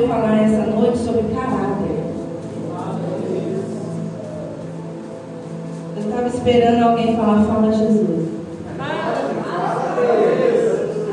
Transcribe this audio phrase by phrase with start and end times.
[0.00, 2.00] veio falar essa noite sobre caráter.
[5.96, 8.28] Eu estava esperando alguém falar, fala Jesus.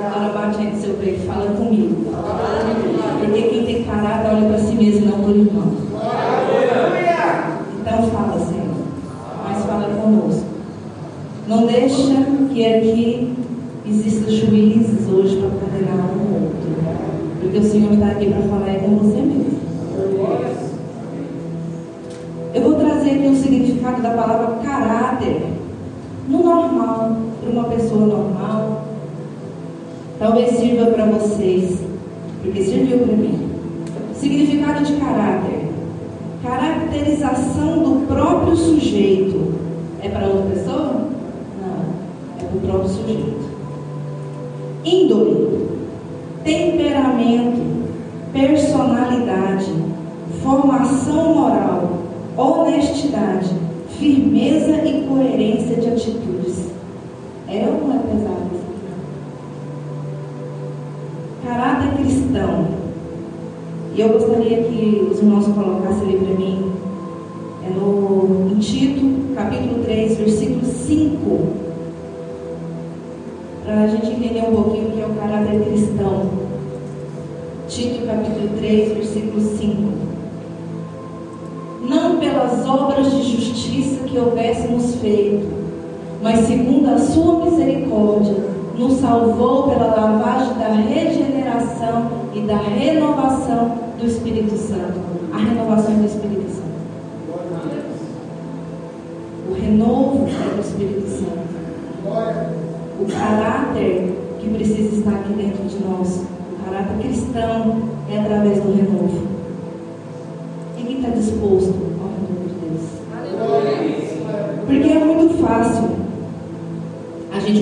[0.06, 2.14] Agora bate aí no seu peito, fala comigo.
[3.20, 5.74] Porque quem tem caráter olha para si mesmo e não para o irmão.
[7.82, 8.76] Então fala, Senhor.
[9.44, 10.46] Mas fala conosco.
[11.48, 13.34] Não deixa que aqui
[13.86, 16.27] existam juízes hoje para condenar o
[17.44, 19.58] o que o Senhor está aqui para falar é com você mesmo.
[22.54, 25.44] Eu vou trazer aqui o significado da palavra caráter.
[26.28, 28.86] No normal, para uma pessoa normal,
[30.20, 31.80] talvez sirva para vocês,
[32.42, 33.50] porque serviu para mim.
[34.16, 35.70] Significado de caráter:
[36.44, 39.54] caracterização do próprio sujeito.
[40.02, 41.08] É para outra pessoa?
[41.62, 43.37] Não, é para o próprio sujeito.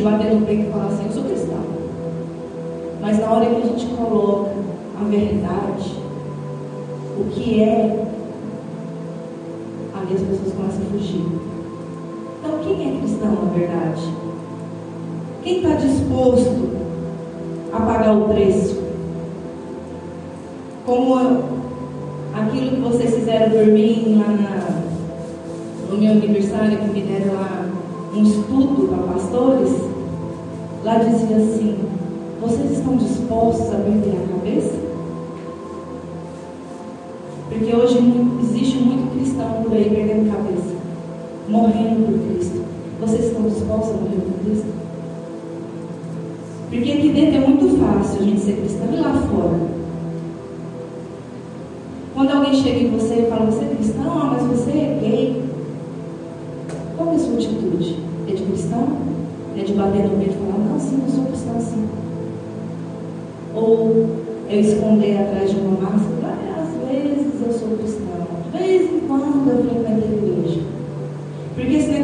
[0.06, 0.65] बातें तो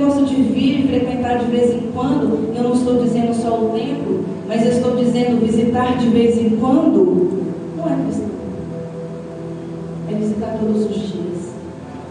[0.02, 4.26] negócio de vir frequentar de vez em quando, eu não estou dizendo só o templo,
[4.48, 7.44] mas eu estou dizendo visitar de vez em quando,
[7.78, 8.32] não é cristão.
[10.12, 11.52] É visitar todos os dias.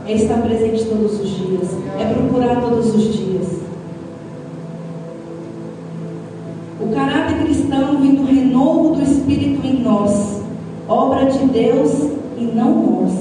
[0.06, 1.68] É estar presente todos os dias.
[1.98, 3.60] É procurar todos os dias.
[6.80, 10.40] O caráter cristão vem do renovo do Espírito em nós.
[10.88, 11.92] Obra de Deus
[12.38, 13.12] e não nós.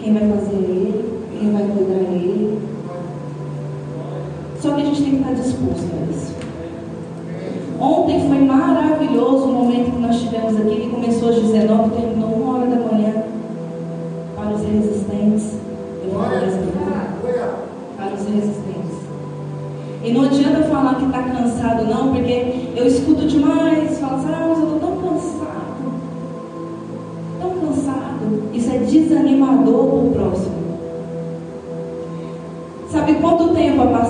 [0.00, 1.04] Quem vai fazer Ele,
[1.38, 2.68] quem vai cuidar é Ele.
[5.08, 6.34] Que estar disposto a isso.
[7.80, 12.34] Ontem foi maravilhoso o momento que nós tivemos aqui, que começou às 19 e terminou
[12.34, 13.22] uma hora da manhã.
[14.36, 15.52] Para os resistentes.
[16.04, 16.20] Eu vou
[17.96, 18.98] Para os resistentes.
[20.04, 24.46] E não adianta falar que está cansado, não, porque eu escuto demais, falo assim, ah,
[24.46, 24.67] mas eu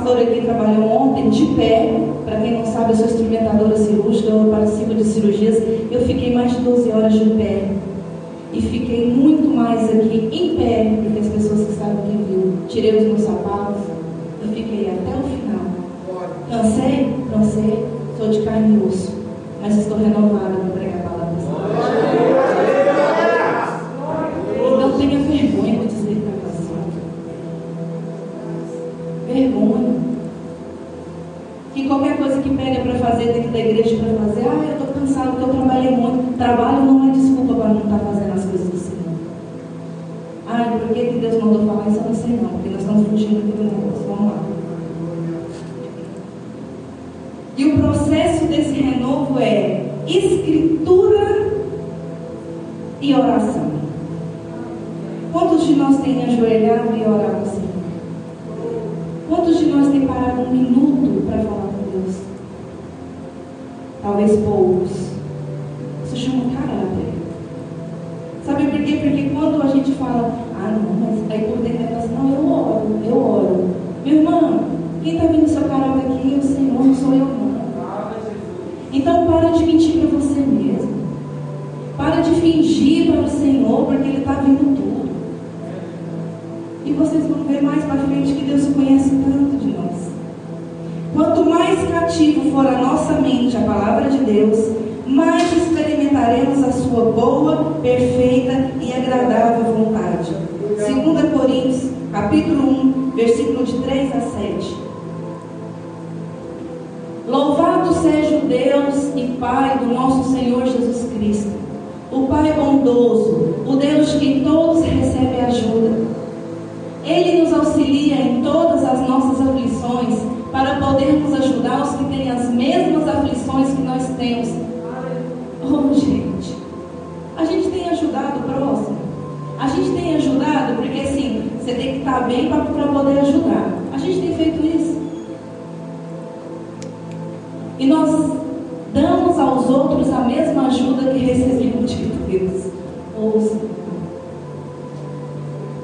[0.09, 2.01] pastora aqui trabalhou ontem de pé?
[2.25, 5.63] Para quem não sabe, eu sou instrumentadora cirúrgica, eu participo de cirurgias.
[5.91, 7.73] Eu fiquei mais de 12 horas de pé.
[8.55, 12.53] E fiquei muito mais aqui em pé do que as pessoas que estavam aqui viu.
[12.69, 13.83] Tirei os meus sapatos.
[14.43, 15.67] Eu fiquei até o final.
[16.51, 17.15] Cansei?
[17.31, 17.85] Cansei.
[18.17, 19.13] Sou de carne e osso.
[19.61, 20.68] Mas estou renovada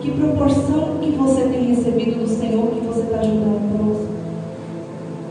[0.00, 4.08] Que proporção que você tem recebido do Senhor que você está ajudando o próximo?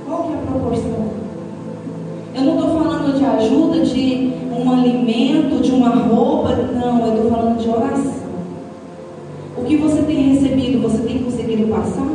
[0.05, 1.23] Qual que é a proporção?
[2.35, 7.31] Eu não estou falando de ajuda de um alimento, de uma roupa, não, eu estou
[7.31, 8.23] falando de oração.
[9.55, 12.07] O que você tem recebido, você tem conseguido passar?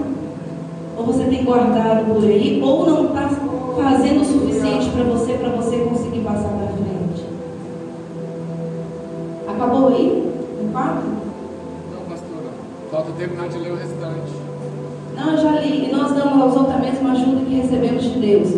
[0.97, 2.61] Ou você tem guardado por aí?
[2.63, 3.29] Ou não está
[3.77, 6.68] fazendo o suficiente para você, para você conseguir passar para.
[9.59, 10.33] Acabou aí?
[10.63, 11.05] O quarto?
[11.93, 12.51] Não, pastora.
[12.93, 14.33] Falta terminar de ler o restante.
[15.17, 15.89] Não, eu já li.
[15.89, 18.49] E nós damos aos outros a mesma ajuda que recebemos de Deus.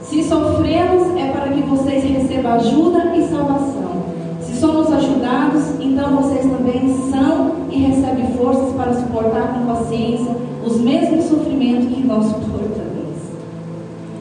[0.00, 4.06] Se sofremos, é para que vocês recebam ajuda e salvação.
[4.40, 11.26] Se somos ajudados, então vocês também são e recebem forças para suportar paciência, os mesmos
[11.26, 12.86] sofrimentos que nós portamos.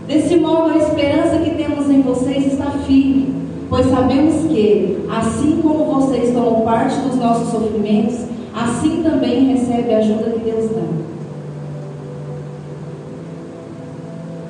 [0.07, 3.25] Desse modo, a esperança que temos em vocês está firme,
[3.69, 9.98] pois sabemos que, assim como vocês tomam parte dos nossos sofrimentos, assim também recebe a
[9.98, 10.81] ajuda que Deus dá.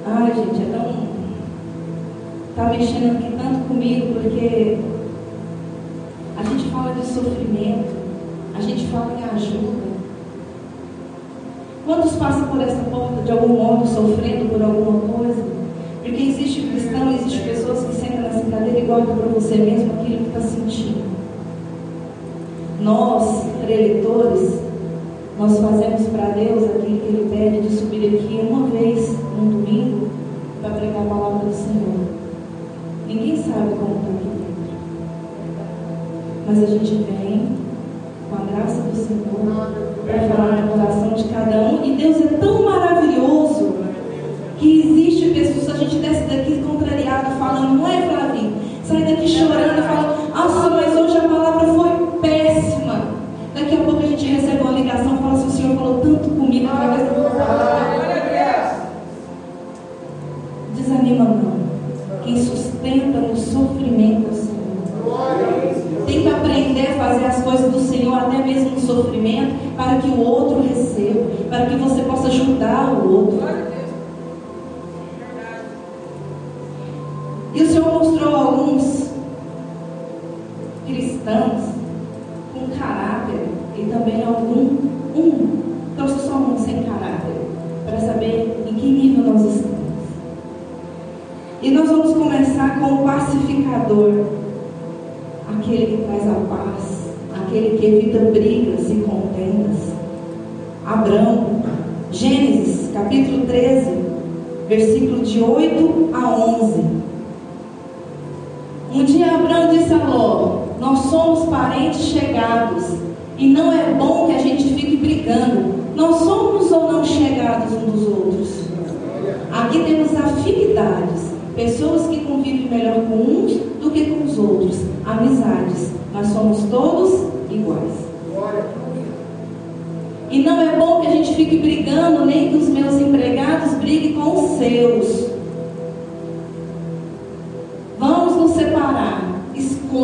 [0.07, 1.05] Ai, gente, é tão.
[2.49, 4.77] Está mexendo aqui tanto comigo, porque
[6.37, 7.93] a gente fala de sofrimento,
[8.53, 9.85] a gente fala em ajuda.
[11.85, 15.43] Quantos passam por essa porta de algum modo sofrendo por alguma coisa?
[16.03, 16.44] Porque existe
[19.15, 21.05] para você mesmo aquilo que está sentindo.
[22.81, 24.59] Nós, preletores,
[25.39, 28.74] nós fazemos para Deus aquilo que Ele pede de subir aqui uma vez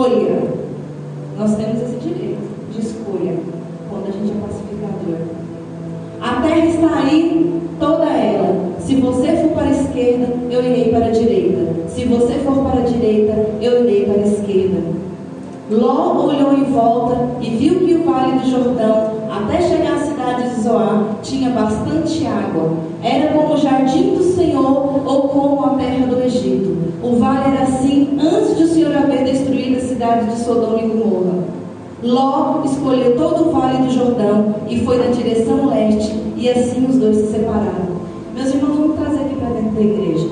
[0.01, 0.41] Escolha.
[1.37, 2.41] Nós temos esse direito
[2.73, 3.35] de escolha
[3.87, 5.27] quando a gente é pacificador.
[6.19, 8.71] A terra está aí, toda ela.
[8.79, 11.87] Se você for para a esquerda, eu irei para a direita.
[11.87, 14.81] Se você for para a direita, eu irei para a esquerda.
[15.69, 20.49] Ló olhou em volta e viu que o vale do Jordão, até chegar à cidade
[20.49, 22.71] de Zoar, tinha bastante água.
[23.03, 26.77] Era como o jardim do Senhor ou como a terra do Egito.
[27.01, 30.87] O vale era assim antes de o Senhor haver destruído a cidade de Sodoma e
[30.87, 31.43] Gomorra.
[32.03, 36.97] Ló escolheu todo o vale do Jordão e foi na direção leste, e assim os
[36.97, 38.01] dois se separaram.
[38.35, 40.27] Meus irmãos, vamos trazer aqui para dentro da igreja.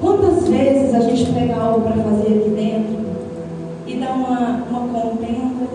[0.00, 2.96] Quantas vezes a gente pega algo para fazer aqui dentro
[3.86, 5.66] e dá uma, uma contenda,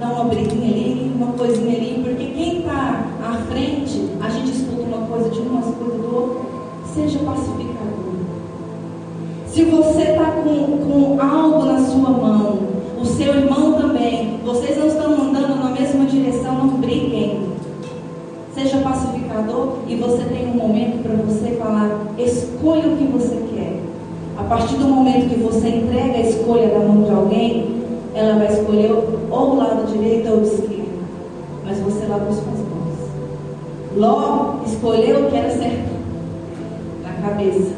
[0.00, 4.82] dá uma briguinha ali, uma coisinha ali, porque quem está à frente, a gente escuta
[4.82, 6.40] uma coisa de uma, coisa do outro,
[6.92, 8.16] seja pacificador.
[9.46, 12.58] Se você está com, com algo na sua mão,
[13.00, 17.46] o seu irmão também, vocês não estão andando na mesma direção, não briguem.
[18.52, 23.80] Seja pacificador e você tem um momento para você falar, escolha o que você quer.
[24.36, 27.76] A partir do momento que você entrega a escolha da mão de alguém,
[28.12, 28.92] ela vai escolher
[29.30, 30.65] ou o lado direito ou o esquerdo.
[33.96, 35.96] Ló escolheu o que era certo
[37.02, 37.72] na cabeça.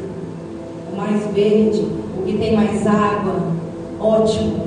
[0.91, 3.35] O mais verde, o que tem mais água,
[4.01, 4.65] ótimo.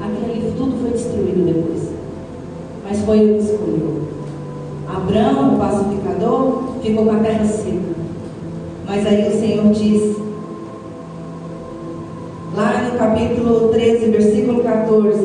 [0.00, 1.90] Aquele tudo foi destruído depois.
[2.88, 4.02] Mas foi ele que escolheu.
[4.88, 7.96] Abraão, o pacificador, ficou com a terra seca.
[8.84, 10.16] Mas aí o Senhor diz,
[12.56, 15.24] lá no capítulo 13, versículo 14: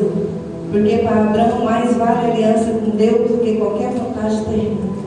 [0.70, 5.02] Porque para Abraão mais vale aliança com Deus que qualquer vantagem terrena.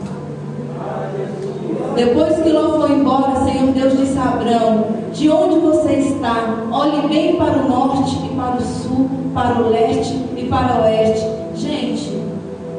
[1.95, 6.65] Depois que Ló foi embora, Senhor Deus disse a Abraão: De onde você está?
[6.71, 10.83] Olhe bem para o norte e para o sul, para o leste e para o
[10.83, 11.25] oeste.
[11.55, 12.21] Gente,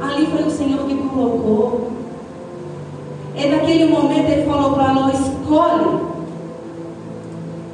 [0.03, 1.91] ali foi o Senhor que colocou.
[3.35, 6.17] E naquele momento ele falou para Ló: escolhe.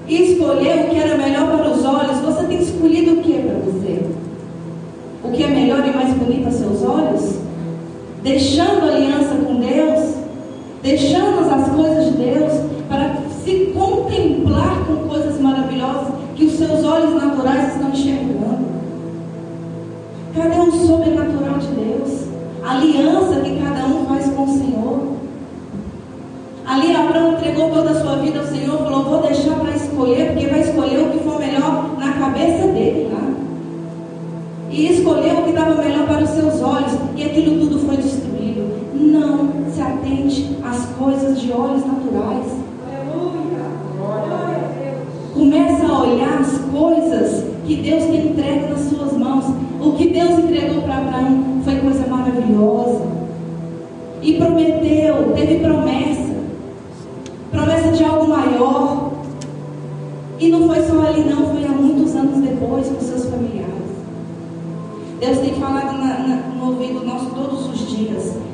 [0.06, 2.18] E escolheu o que era melhor para os olhos.
[2.20, 3.31] Você tem escolhido o que
[8.22, 9.11] deixando ali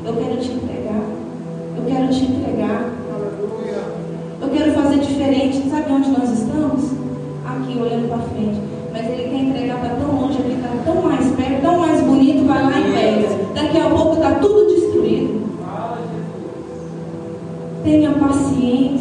[0.08, 1.02] Eu quero te entregar.
[1.76, 2.90] Eu quero te entregar.
[3.14, 3.82] Aleluia.
[4.40, 5.68] Eu quero fazer diferente.
[5.68, 6.92] Sabe onde nós estamos?
[7.46, 8.58] Aqui, olhando para frente.
[8.90, 12.46] Mas ele quer entregar para tão longe, ele está tão mais perto, tão mais bonito,
[12.46, 13.28] vai lá e pega.
[13.54, 15.42] Daqui a pouco está tudo destruído.
[15.66, 15.98] Ah,
[17.84, 18.97] Tenha paciência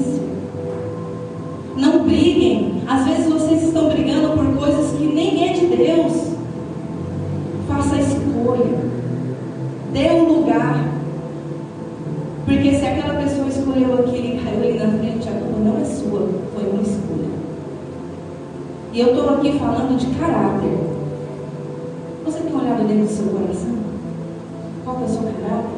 [19.38, 20.78] aqui falando de caráter.
[22.26, 23.78] Você tem olhado dentro do seu coração?
[24.84, 25.78] Qual é o seu caráter?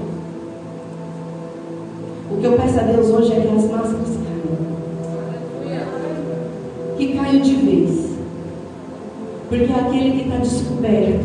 [2.32, 4.58] O que eu peço a Deus hoje é que as máscaras caiam.
[6.98, 8.10] Que caiam de vez.
[9.50, 11.18] Porque é aquele que está descoberto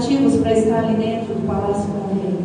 [0.00, 2.39] motivos para estar ali dentro do palácio com o rei.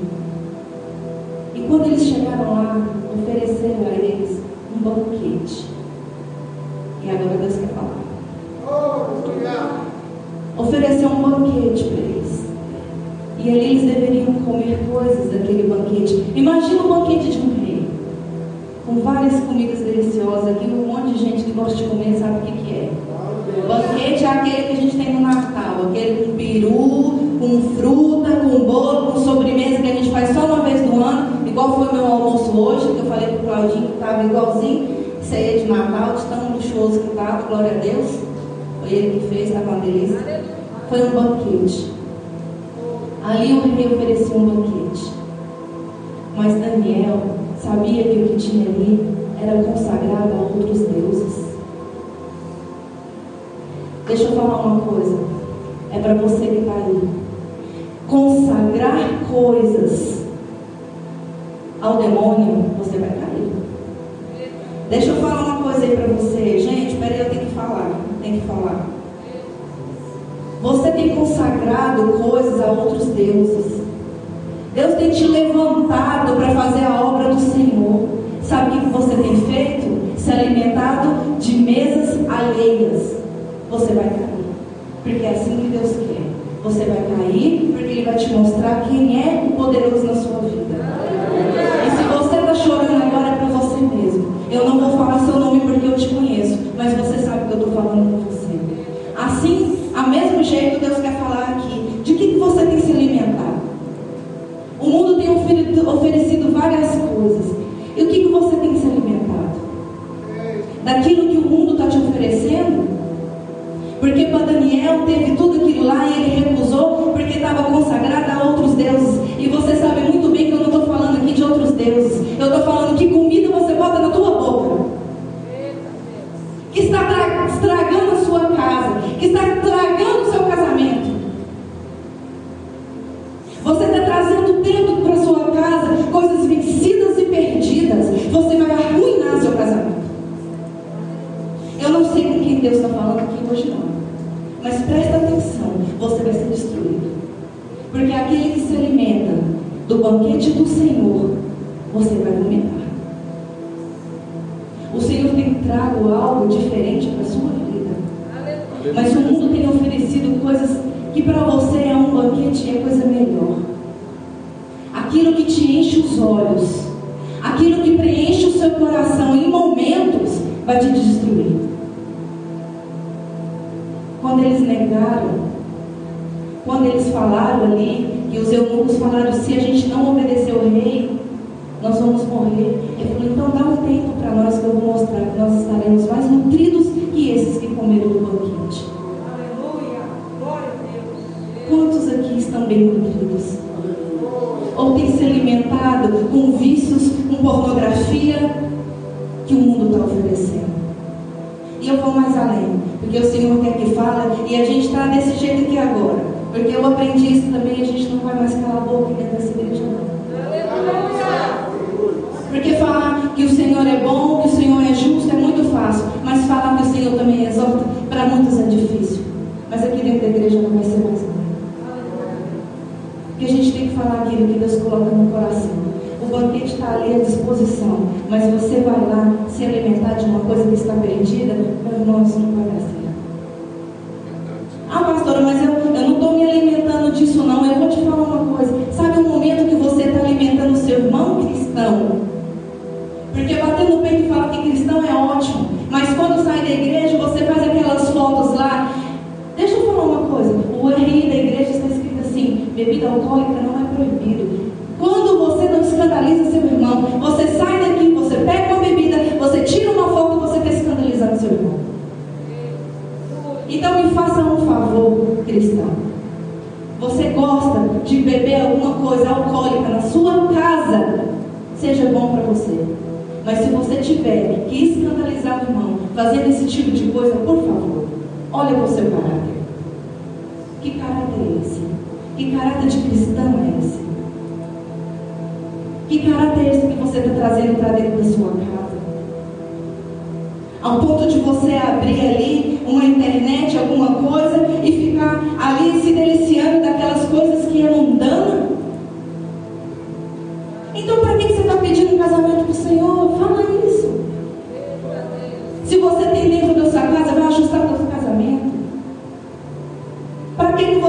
[114.86, 119.20] Daniel teve tudo aquilo lá e ele recusou porque estava consagrado a outros deuses.
[119.40, 120.05] E você sabe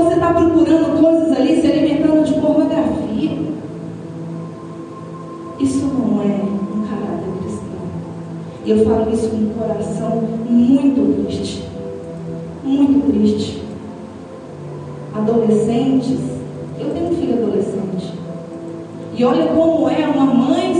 [0.04, 3.38] você está procurando coisas ali, se alimentando de pornografia.
[5.58, 6.40] Isso não é
[6.74, 7.80] um caráter cristão.
[8.64, 11.64] E eu falo isso com um coração muito triste.
[12.62, 13.62] Muito triste.
[15.14, 16.20] Adolescentes,
[16.78, 18.12] eu tenho um filho adolescente.
[19.14, 20.74] E olha como é uma mãe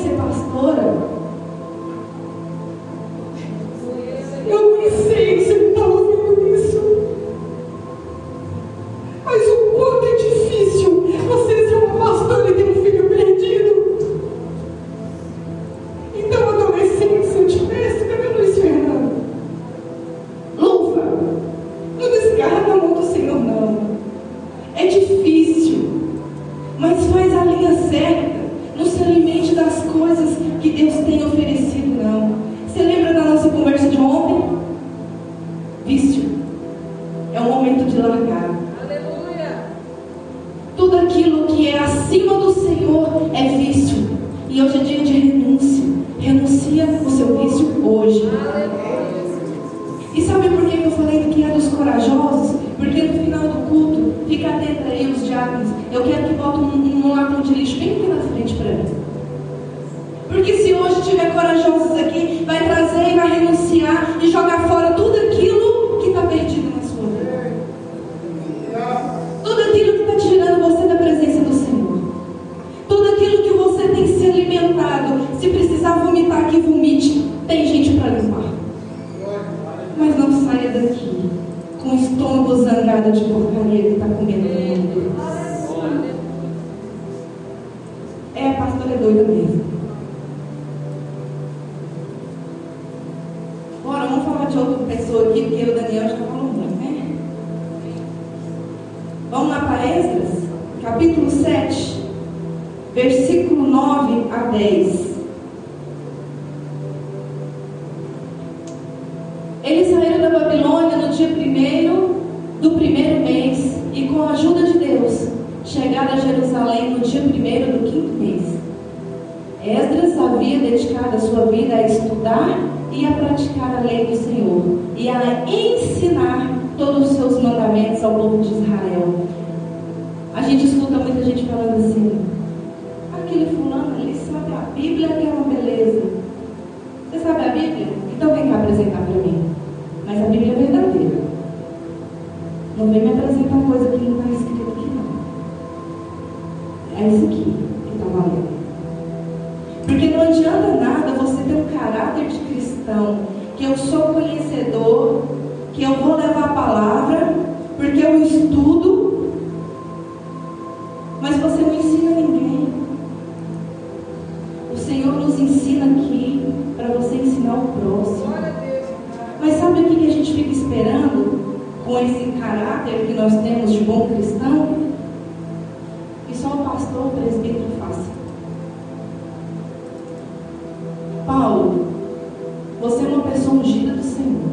[183.67, 184.51] ungida do Senhor.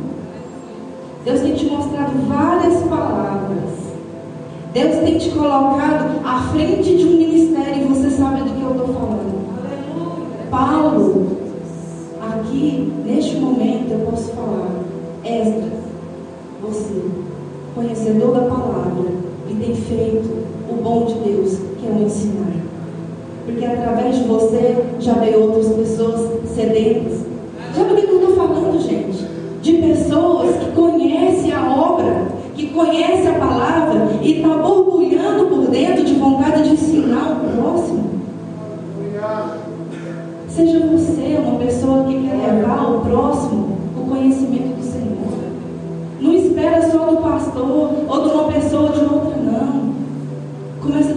[1.23, 3.69] Deus tem te mostrado várias palavras.
[4.73, 8.71] Deus tem te colocado à frente de um ministério e você sabe do que eu
[8.71, 9.43] estou falando.
[10.49, 11.28] Paulo,
[12.21, 14.69] aqui, neste momento, eu posso falar,
[15.23, 15.80] Esdras,
[16.62, 17.02] você,
[17.76, 19.12] conhecedor da palavra,
[19.49, 22.54] e tem feito o bom de Deus, que é o ensinar.
[23.45, 27.19] Porque através de você já veio outras pessoas sedentas.
[27.76, 28.03] Já veio
[32.56, 38.04] que conhece a palavra e está borbulhando por dentro de vontade de ensinar o próximo?
[40.48, 45.13] Seja você uma pessoa que quer levar ao próximo o conhecimento do Senhor.
[46.22, 49.94] Não espera só do pastor ou de uma pessoa ou de outra, não.
[50.82, 51.12] Começa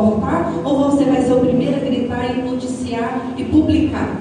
[0.00, 4.16] ou você vai ser o primeiro a gritar e noticiar e publicar?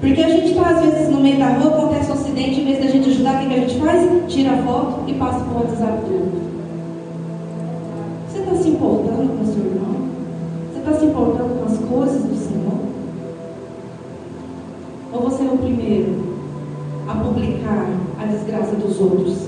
[0.00, 2.78] Porque a gente está, às vezes, no meio da rua, acontece um acidente, em vez
[2.78, 4.32] da gente ajudar, o que a gente faz?
[4.32, 6.46] Tira a foto e passa para o WhatsApp do
[8.28, 9.96] Você está se importando com o seu irmão?
[10.72, 12.78] Você está se importando com as coisas do Senhor?
[15.12, 16.36] Ou você é o primeiro
[17.08, 17.86] a publicar
[18.20, 19.45] a desgraça dos outros?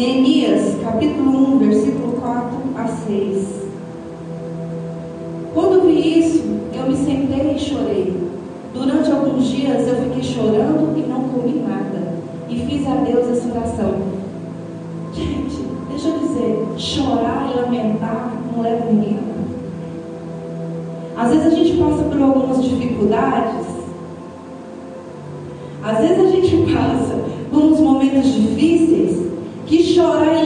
[0.00, 3.48] Neemias, capítulo 1, versículo 4 a 6.
[5.52, 8.16] Quando vi isso, eu me sentei e chorei.
[8.72, 12.14] Durante alguns dias eu fiquei chorando e não comi nada.
[12.48, 13.92] E fiz a Deus essa oração.
[15.12, 19.50] Gente, deixa eu dizer, chorar e lamentar não leva ninguém a nada.
[21.18, 23.66] Às vezes a gente passa por algumas dificuldades.
[25.84, 28.99] Às vezes a gente passa por uns momentos difíceis
[30.00, 30.39] que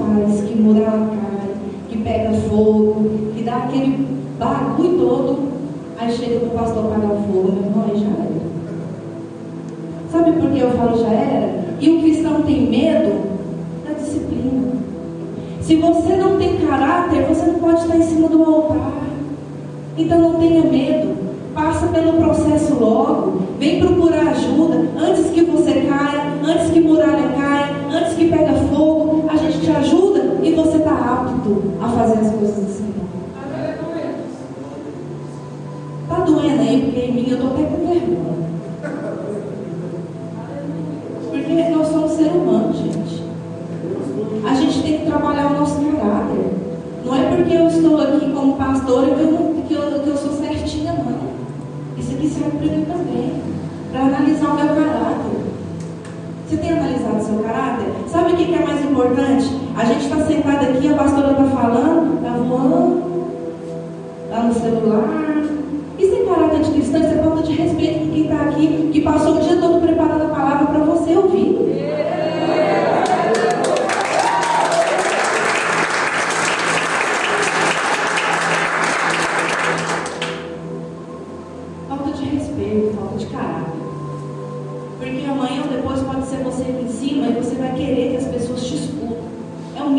[0.00, 1.54] desfaz, que muralha cai,
[1.88, 4.06] que pega fogo, que dá aquele
[4.38, 5.38] bagulho todo,
[5.98, 7.59] aí chega o pastor apagar o fogo,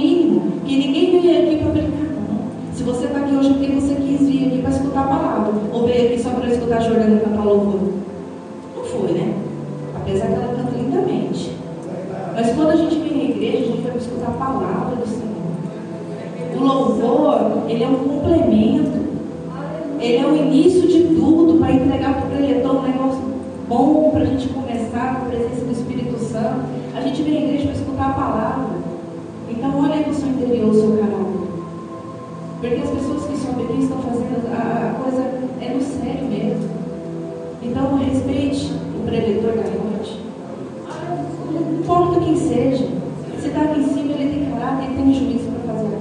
[0.02, 0.42] mínimo.
[0.66, 2.74] Que ninguém veio aqui para brincar, não.
[2.74, 5.54] Se você está aqui hoje é porque você quis vir aqui para escutar a palavra.
[5.72, 7.80] Ou veio aqui só para escutar a Jordana cantar louvor.
[8.76, 9.34] Não foi, né?
[9.96, 11.52] Apesar que ela canta lindamente.
[12.34, 15.32] Mas quando a gente vem na igreja, a gente vai escutar a palavra do Senhor.
[16.58, 19.02] O louvor, ele é um complemento.
[20.00, 23.22] Ele é o início de tudo para entregar para o preletor um negócio
[23.70, 26.62] bom para a gente começar com a presença do Espírito Santo.
[26.96, 28.71] A gente vem à igreja para escutar a palavra.
[29.62, 31.22] Então, olha aí o seu interior, seu caráter.
[32.60, 35.22] Porque as pessoas que sobem aqui estão fazendo a, coisa
[35.62, 36.68] é no sério mesmo.
[37.62, 40.20] Então, respeite o preletor da noite.
[41.54, 42.88] Não importa quem seja.
[43.40, 45.98] Se está aqui em cima, ele tem caráter, ele tem juízo para fazer.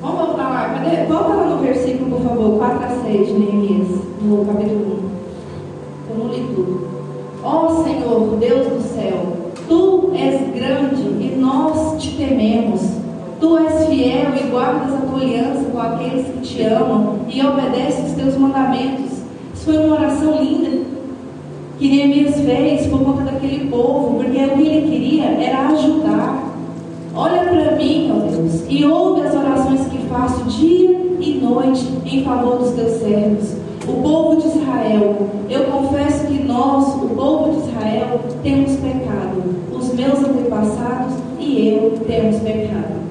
[0.00, 0.74] Vamos voltar lá.
[0.74, 1.04] Cadê?
[1.04, 3.88] Volta lá no versículo, por favor, 4 a 6 de Neemias,
[4.22, 4.91] no capítulo 1.
[7.52, 12.80] Ó Senhor, Deus do céu, Tu és grande e nós te tememos.
[13.38, 18.06] Tu és fiel e guardas a tua aliança com aqueles que te amam e obedecem
[18.06, 19.18] os teus mandamentos.
[19.54, 20.82] Isso foi uma oração linda
[21.78, 26.54] que Neemias fez por conta daquele povo, porque o que ele queria era ajudar.
[27.14, 30.90] Olha para mim, ó Deus, e ouve as orações que faço dia
[31.20, 33.56] e noite em favor dos teus servos.
[33.86, 35.16] O povo de Israel,
[35.50, 35.70] eu que
[36.62, 39.42] nós, o povo de Israel, temos pecado.
[39.72, 43.02] Os meus antepassados e eu temos pecado.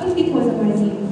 [0.00, 1.02] Olha que coisa mais linda.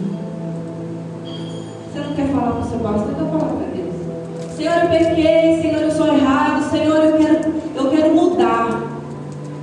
[1.93, 3.11] Você não quer falar com o seu pastor?
[3.11, 4.55] Então fala para Deus.
[4.57, 8.83] Senhor, eu pequei, Senhor, eu sou errado, Senhor, eu quero, eu quero mudar.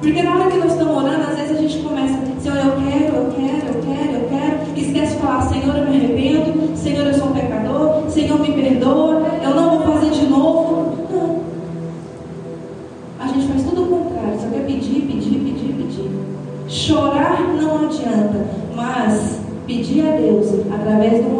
[0.01, 2.86] Porque na hora que nós estamos orando, às vezes a gente começa, Senhor, eu quero,
[20.87, 21.36] través de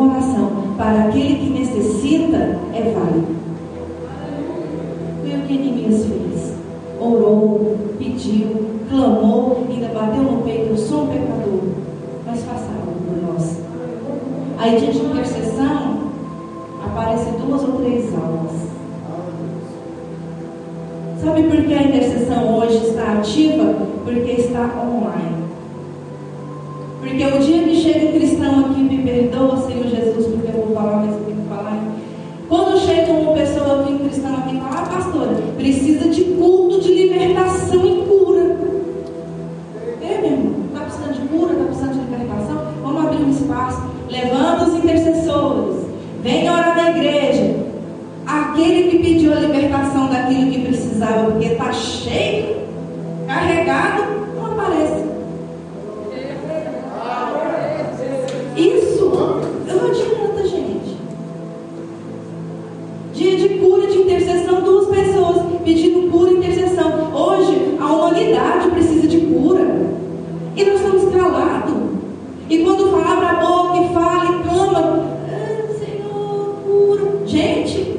[77.67, 77.96] relationship.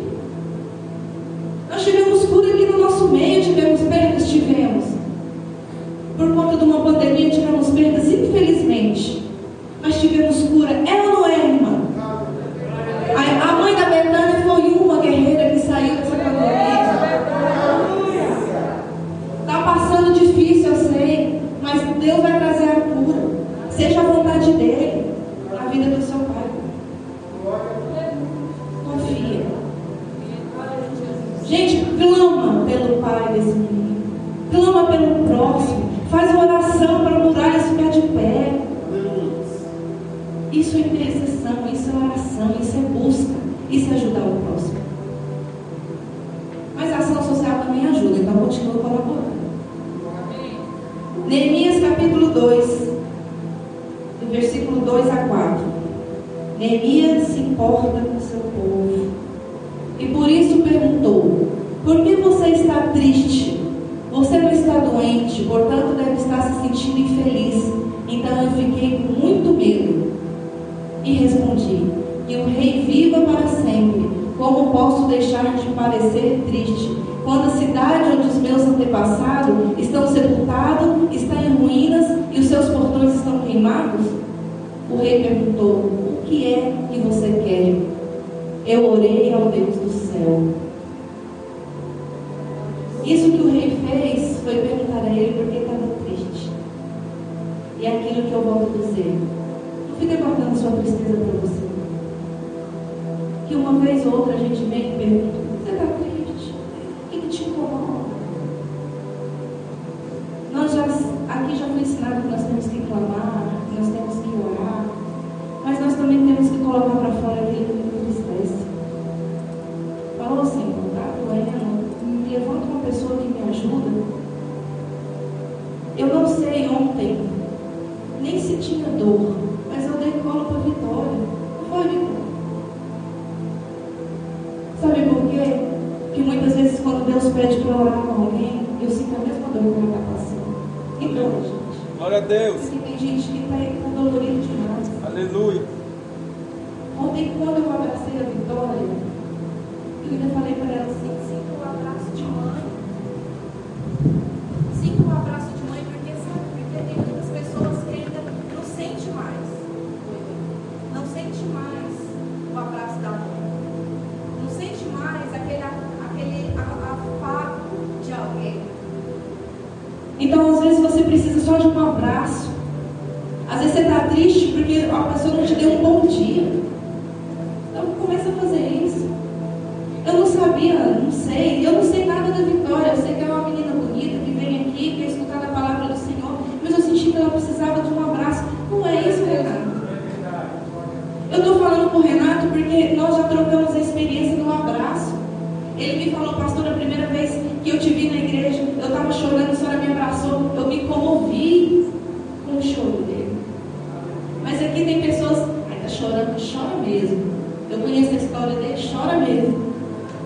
[204.51, 205.41] Mas aqui tem pessoas,
[205.71, 207.35] ai, tá chorando, chora mesmo.
[207.71, 209.75] Eu conheço a história dele, chora mesmo.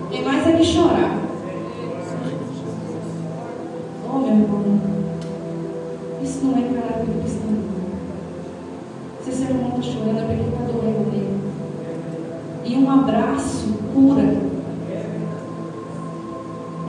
[0.09, 1.19] Tem mais é que chorar.
[4.07, 4.79] Oh, meu irmão,
[6.23, 7.49] isso não é caráter cristão.
[9.21, 11.39] Se esse irmão está chorando, é porque está doendo nele.
[12.63, 14.37] E um abraço cura.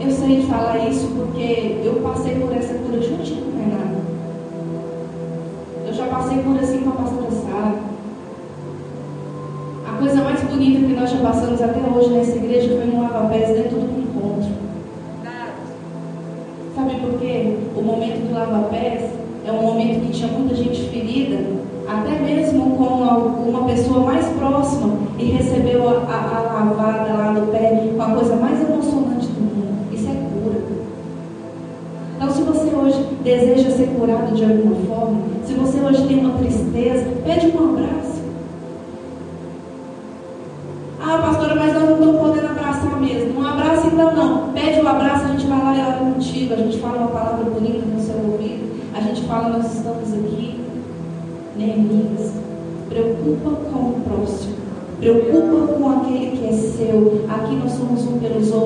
[0.01, 4.05] Eu sei falar isso porque eu passei por essa cura juntinho com o Renato.
[5.85, 7.79] Eu já passei por assim com a pastora passado.
[9.87, 13.49] A coisa mais bonita que nós já passamos até hoje nessa igreja foi um lava-pés
[13.49, 14.51] dentro do encontro.
[16.75, 17.57] Sabe por quê?
[17.77, 19.11] O momento do lava-pés
[19.47, 21.45] é um momento que tinha muita gente ferida,
[21.87, 27.47] até mesmo com uma pessoa mais próxima, e recebeu a, a, a lavada lá no
[27.49, 29.93] pé, com a coisa mais emocionante do mundo.
[29.93, 30.61] Isso é cura.
[32.17, 35.34] Então, se você hoje deseja ser curado de alguma forma,
[35.85, 38.23] hoje tem uma tristeza, pede um abraço.
[41.01, 43.41] Ah, pastora, mas eu não estou podendo abraçar mesmo.
[43.41, 44.53] Um abraço então não.
[44.53, 47.45] Pede um abraço, a gente vai lá e ela contigo, a gente fala uma palavra
[47.51, 50.61] bonita no seu ouvido, a gente fala, nós estamos aqui,
[51.57, 51.75] né.
[52.89, 54.55] Preocupa com o próximo.
[55.01, 57.25] Preocupa com aquele que é seu.
[57.29, 58.64] Aqui nós somos um pelos outros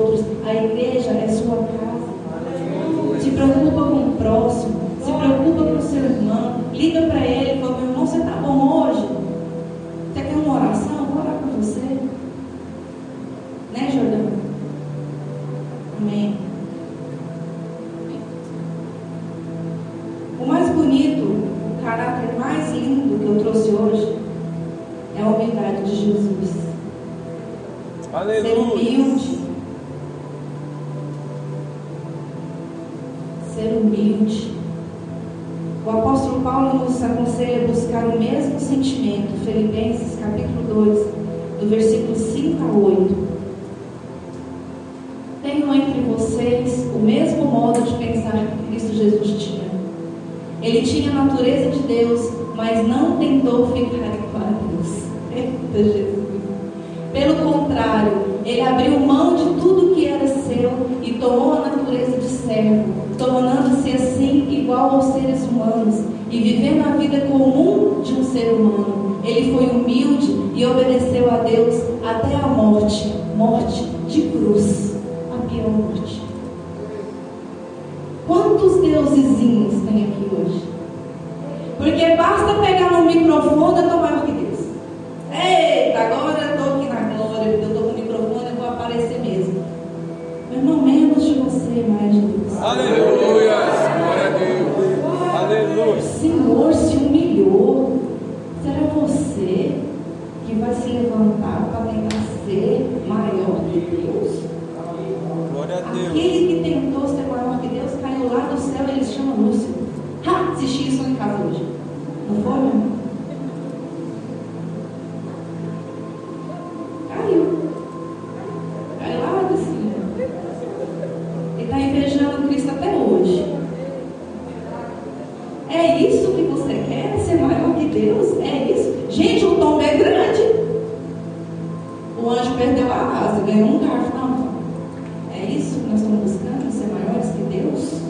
[133.49, 134.09] ganhou um carro.
[134.13, 138.01] Não, é isso que nós estamos buscando, ser maiores que Deus?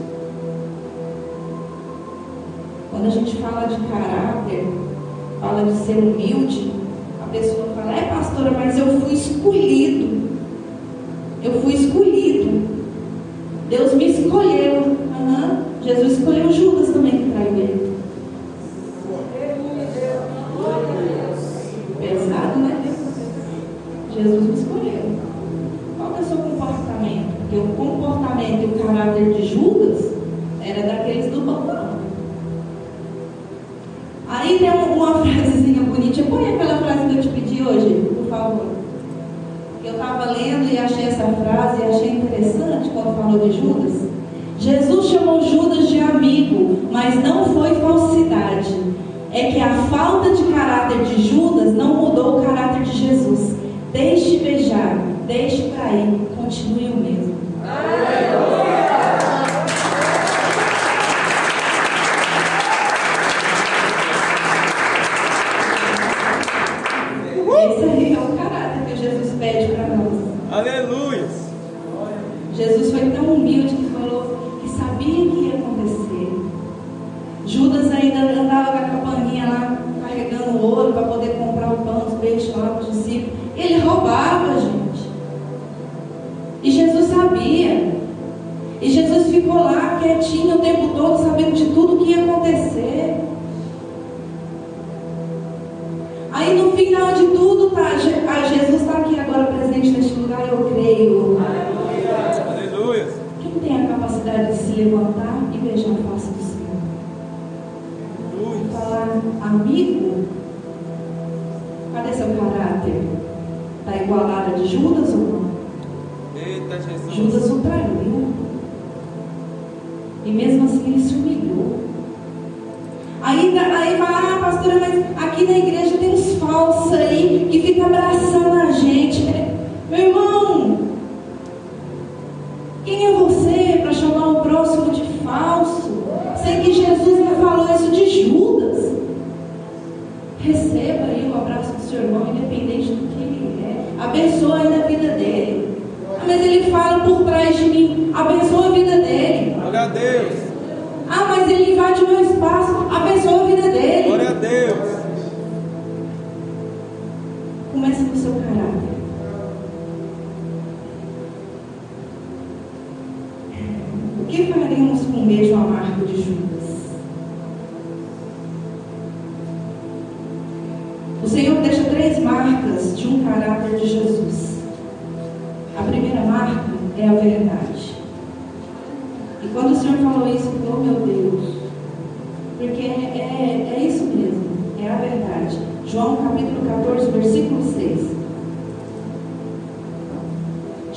[2.92, 4.68] Quando a gente fala de caráter,
[5.40, 6.69] fala de ser humilde,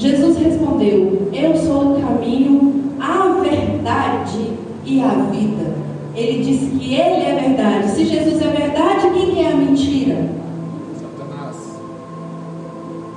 [0.02, 4.50] Jesus respondeu: Eu sou o caminho, a verdade
[4.84, 5.76] e a vida.
[6.16, 7.88] Ele disse que ele é verdade.
[7.88, 10.28] Se Jesus é verdade, quem que é a mentira?
[11.00, 11.56] Satanás.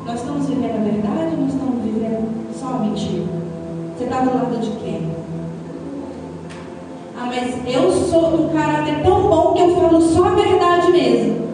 [0.05, 3.25] Nós estamos vivendo a verdade ou nós estamos vivendo só a mentira?
[3.97, 5.09] Você está do lado de quem?
[7.17, 11.45] Ah, mas eu sou um caráter tão bom que eu falo só a verdade mesmo.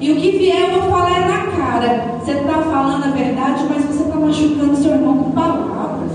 [0.00, 2.19] E o que vier eu vou falar é na cara.
[2.30, 6.12] Você está falando a verdade, mas você está machucando seu irmão com palavras.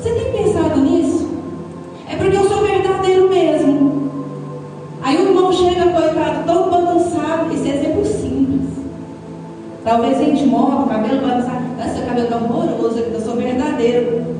[0.00, 1.28] Você tem pensado nisso?
[2.08, 4.10] É porque eu sou verdadeiro mesmo.
[5.02, 7.52] Aí o irmão chega, coitado, todo bagunçado.
[7.52, 8.70] Esse exemplo simples.
[9.84, 11.64] Talvez a gente morra com o cabelo bagunçado.
[11.78, 14.39] Ah, seu cabelo está horroroso, eu sou verdadeiro.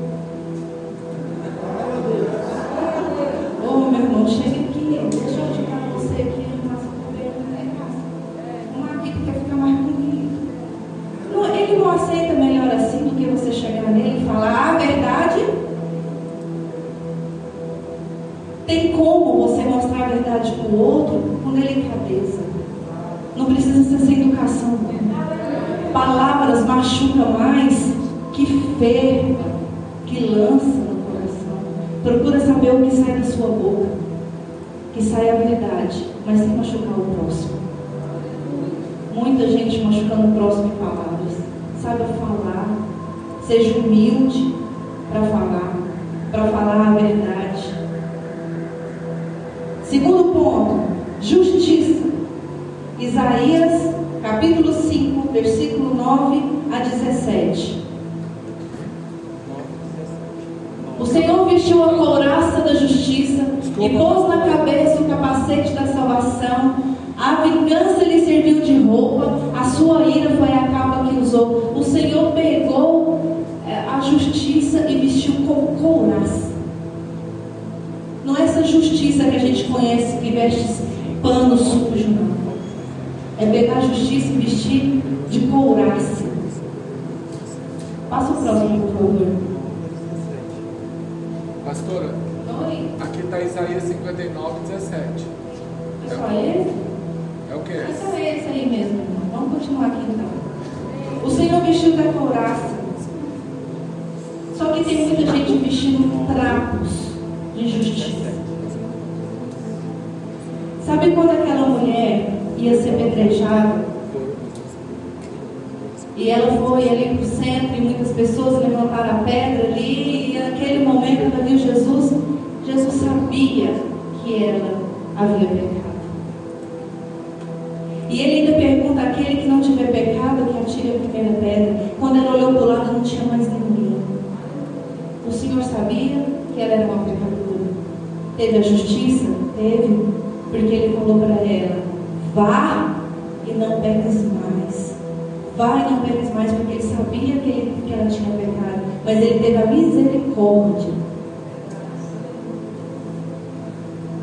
[43.51, 44.20] seja humilde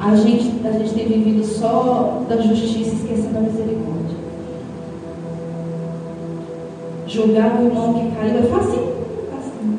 [0.00, 4.16] a gente, a gente tem vivido só da justiça esquecendo a misericórdia.
[7.06, 8.92] Julgar o irmão que caiu é fácil,
[9.36, 9.78] assim,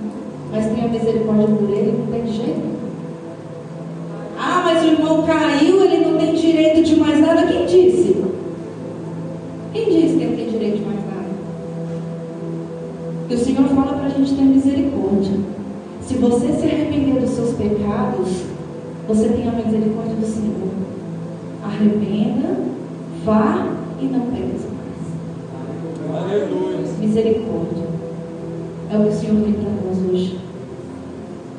[0.51, 2.69] mas tem a misericórdia por ele, não tem jeito.
[4.37, 7.47] Ah, mas o irmão caiu, ele não tem direito de mais nada.
[7.47, 8.23] Quem disse?
[9.71, 11.29] Quem disse que ele tem direito de mais nada?
[13.29, 15.39] E o Senhor fala para a gente ter misericórdia.
[16.01, 18.48] Se você se arrepender dos seus pecados,
[19.09, 20.69] você tem a misericórdia do Senhor.
[21.63, 22.57] Arrependa,
[23.25, 23.67] vá
[23.99, 26.25] e não peques mais.
[26.25, 26.77] Aleluia.
[26.99, 27.89] Misericórdia.
[28.91, 30.39] É o que o Senhor tem para nós hoje.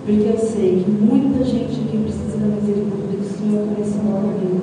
[0.07, 4.63] Porque eu sei que muita gente aqui precisa da misericórdia do Senhor para esse momento.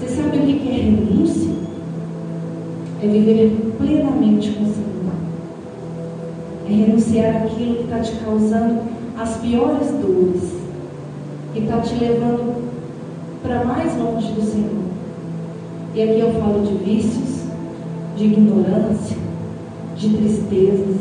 [0.00, 1.52] Você sabe o que é renúncia?
[3.02, 4.88] É viver plenamente com o Senhor.
[6.66, 8.80] É renunciar aquilo que está te causando
[9.18, 10.37] as piores dores.
[11.88, 12.70] Te levando
[13.42, 14.84] para mais longe do Senhor.
[15.94, 17.44] E aqui eu falo de vícios,
[18.14, 19.16] de ignorância,
[19.96, 20.96] de tristezas,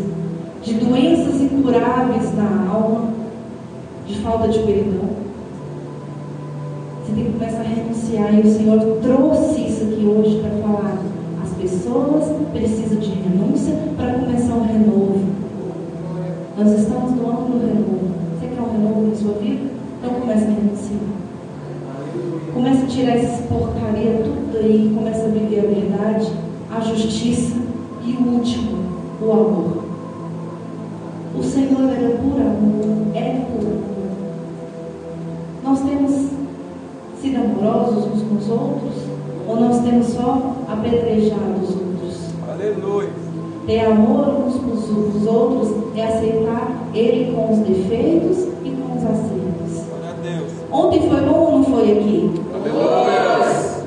[0.64, 3.12] de doenças incuráveis na alma,
[4.08, 5.10] de falta de perdão.
[7.04, 8.34] Você tem que começar a renunciar.
[8.34, 11.00] E o Senhor trouxe isso aqui hoje para falar.
[11.44, 15.20] As pessoas precisam de renúncia para começar um renovo.
[16.58, 18.08] Nós estamos no ano do renovo.
[18.40, 19.77] Você quer um renovo na sua vida?
[20.08, 21.00] Então comece a renunciar.
[22.54, 24.94] Comece a tirar essas porcaria tudo aí.
[24.96, 26.32] Comece a viver a verdade,
[26.72, 27.58] a justiça
[28.06, 28.78] e o último,
[29.22, 29.84] o amor.
[31.38, 33.84] O Senhor era por amor, é por amor.
[35.62, 36.30] Nós temos
[37.22, 38.94] sido amorosos uns com os outros?
[39.46, 42.30] Ou nós temos só apedrejado os outros?
[42.50, 43.10] Aleluia.
[43.66, 49.04] Ter amor uns com os outros é aceitar Ele com os defeitos e com os
[49.04, 49.37] acertos.
[50.72, 52.32] Ontem foi bom ou não foi aqui?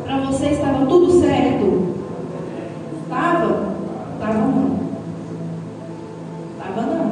[0.05, 1.89] Para você estava tudo certo?
[3.03, 3.75] Estava?
[4.15, 4.81] Estava não.
[6.57, 7.11] Estava não.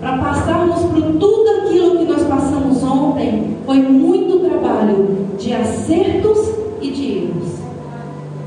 [0.00, 6.50] Para passarmos por tudo aquilo que nós passamos ontem, foi muito trabalho de acertos
[6.82, 7.54] e de erros.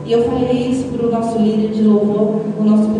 [0.06, 2.97] E eu falei isso para o nosso líder de louvor, o nosso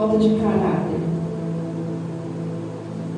[0.00, 0.98] falta de caráter.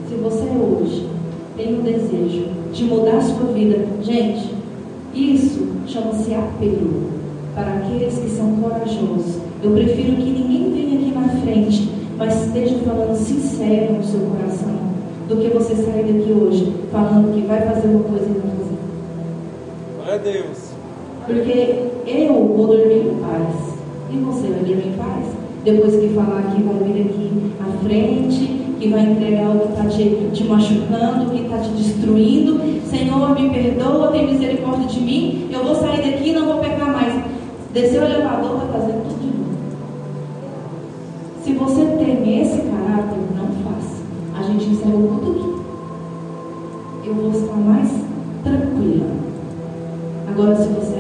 [0.08, 1.08] Se você hoje
[1.56, 4.52] tem o desejo de mudar a sua vida, gente,
[5.14, 7.12] isso chama-se apelo
[7.54, 9.36] para aqueles que são corajosos.
[9.62, 14.74] Eu prefiro que ninguém venha aqui na frente, mas esteja falando sincero no seu coração,
[15.28, 18.78] do que você sair daqui hoje falando que vai fazer uma coisa e não fazer.
[19.94, 20.72] Glória a Deus.
[21.26, 21.78] Porque
[22.08, 23.72] eu vou dormir em paz.
[24.10, 25.41] E você vai dormir em paz?
[25.64, 29.84] Depois que falar que vai vir aqui à frente, que vai entregar o que está
[29.84, 32.60] te, te machucando, que está te destruindo.
[32.90, 35.48] Senhor, me perdoa, tem misericórdia de mim.
[35.52, 37.24] Eu vou sair daqui e não vou pecar mais.
[37.72, 39.52] Descer o elevador, vai fazer tudo de novo.
[41.44, 44.02] Se você tem esse caráter, não faça.
[44.36, 47.08] A gente encerra o culto aqui.
[47.08, 47.88] Eu vou estar mais
[48.42, 49.06] tranquila.
[50.28, 50.91] Agora, se você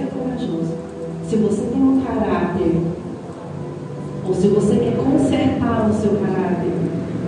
[5.86, 6.72] o seu caráter,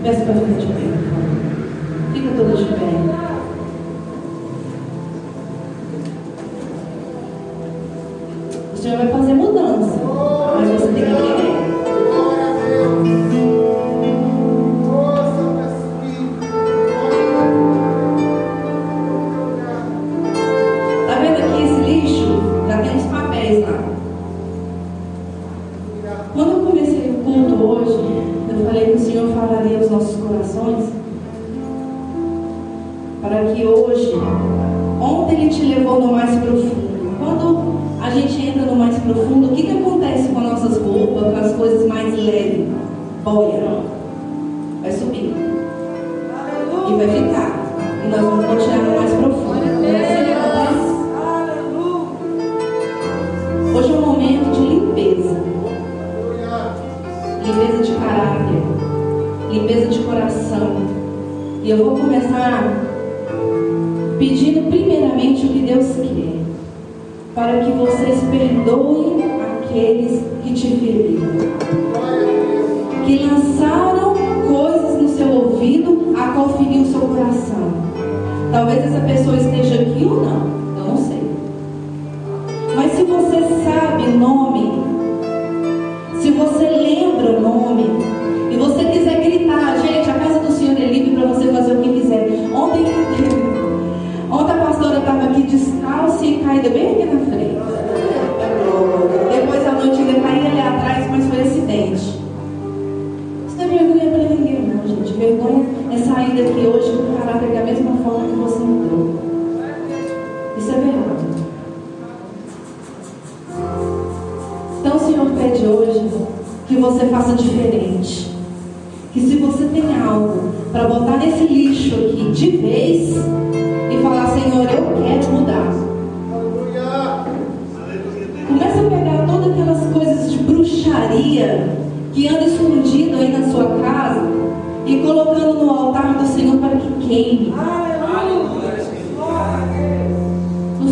[0.03, 1.54] peça para ficar de pé.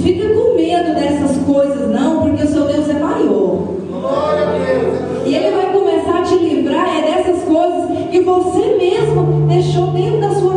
[0.03, 3.69] fica com medo dessas coisas, não, porque o seu Deus é maior.
[5.25, 10.21] E Ele vai começar a te livrar é dessas coisas que você mesmo deixou dentro
[10.21, 10.52] da sua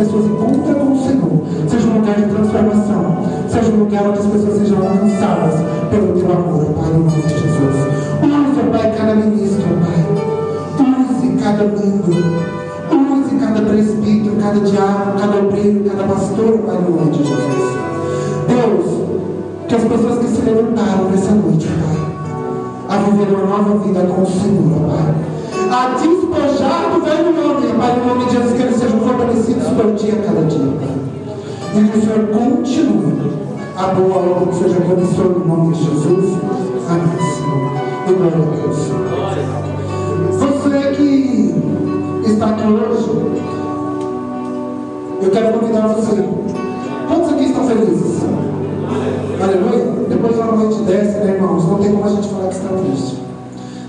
[0.00, 1.68] pessoas encontram com o Senhor.
[1.68, 3.22] Seja um lugar de transformação.
[3.48, 5.54] Seja um lugar onde as pessoas sejam alcançadas
[5.90, 7.76] pelo teu amor, Pai, no nome de Jesus.
[8.22, 10.00] Use, ó Pai, cada ministro, Pai.
[10.80, 12.14] Use cada membro.
[12.90, 17.70] Use cada presbítero, cada diácono, cada obreiro, cada pastor, Pai, no nome de Jesus.
[18.48, 18.86] Deus,
[19.68, 24.22] que as pessoas que se levantaram nessa noite, Pai, a viver uma nova vida com
[24.22, 25.14] o Senhor, Pai.
[25.70, 25.94] A
[26.30, 30.14] despojar do velho nome, Pai, no nome de Jesus, que eles sejam fortalecidos por dia
[30.14, 30.96] a cada dia, Pai.
[31.74, 33.30] E que o Senhor continue
[33.76, 36.38] a boa obra que seja promissor no nome de Jesus.
[36.88, 37.70] Amém, Senhor.
[38.08, 38.78] E glória a Deus.
[40.38, 43.10] Você que está aqui hoje,
[45.22, 46.24] eu quero convidar você.
[47.08, 48.20] Quantos aqui estão felizes?
[49.42, 50.08] Aleluia.
[50.08, 51.64] Depois de uma noite dessa, né, irmãos?
[51.66, 53.18] Não tem como a gente falar que está triste.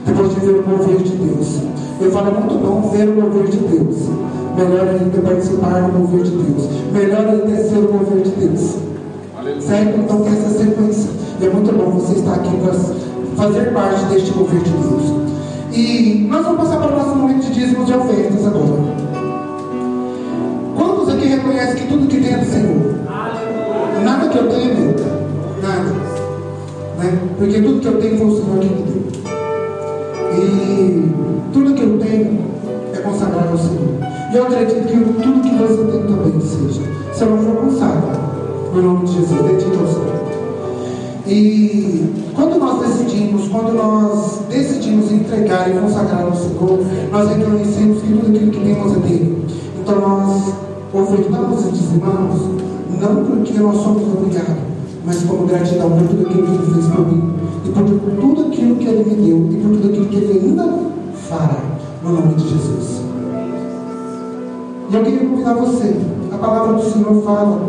[0.06, 1.71] Depois de ver o mover de Deus.
[2.02, 4.10] Eu falo é muito bom ver o mover de Deus.
[4.58, 6.68] Melhor ainda participar do mover de Deus.
[6.92, 8.76] Melhor ainda ser o mover de Deus.
[9.60, 10.00] Certo?
[10.00, 11.12] Então tem essa sequência.
[11.40, 12.74] E é muito bom você estar aqui para
[13.36, 15.22] fazer parte deste mover de Deus.
[15.72, 18.82] E nós vamos passar para o nosso momento de dízimos e ofertas agora.
[20.76, 22.96] Quantos aqui reconhecem que tudo que tem é do Senhor?
[24.04, 24.96] Nada que eu tenho é meu.
[25.62, 25.92] Nada.
[26.98, 27.20] Né?
[27.38, 29.41] Porque tudo que eu tenho foi o Senhor que me deu.
[30.34, 31.12] E
[31.54, 32.40] tudo que eu tenho
[32.94, 33.96] é consagrado ao Senhor.
[34.32, 36.82] E eu acredito que tudo que você tem também seja.
[37.14, 38.20] Se eu não for consagrado,
[38.74, 40.22] no nome de Jesus, dedique ao Senhor.
[41.28, 46.80] E quando nós decidimos, quando nós decidimos entregar e consagrar ao Senhor,
[47.12, 49.46] nós reconhecemos que tudo aquilo que temos é dele.
[49.82, 50.54] Então nós
[50.94, 52.42] ofertamos e dizimamos,
[53.00, 54.56] não porque nós somos obrigados,
[55.06, 57.34] mas como gratidão por tudo aquilo que ele fez por mim,
[57.66, 60.70] e por tudo aquilo que ele me deu, e por tudo aquilo que ele ainda
[61.30, 61.62] fará,
[62.04, 63.02] no nome de Jesus.
[64.90, 65.96] E eu queria convidar você,
[66.32, 67.62] a palavra do Senhor fala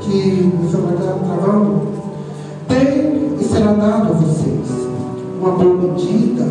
[0.00, 1.80] que, Senhor vai estar travando,
[2.68, 4.88] tem e será dado a vocês
[5.40, 6.46] uma boa medida,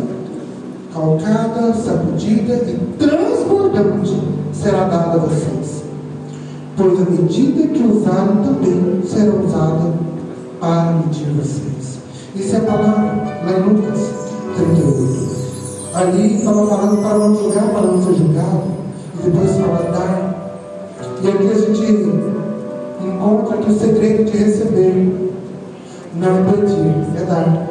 [0.92, 4.18] calcada, sacudida e transbordante
[4.52, 5.84] será dada a vocês.
[6.76, 9.92] pois a medida que usarem também será usada
[10.60, 11.87] para medir vocês.
[12.34, 14.10] Isso é palavra lá em Lucas
[14.56, 15.28] 38.
[15.94, 18.62] Ali estava falando para não julgar, para não ser julgado,
[19.18, 20.52] e depois fala dar.
[21.22, 21.92] E aqui a gente
[23.04, 25.32] encontra que o segredo de receber
[26.14, 27.68] não é pedir, é dar.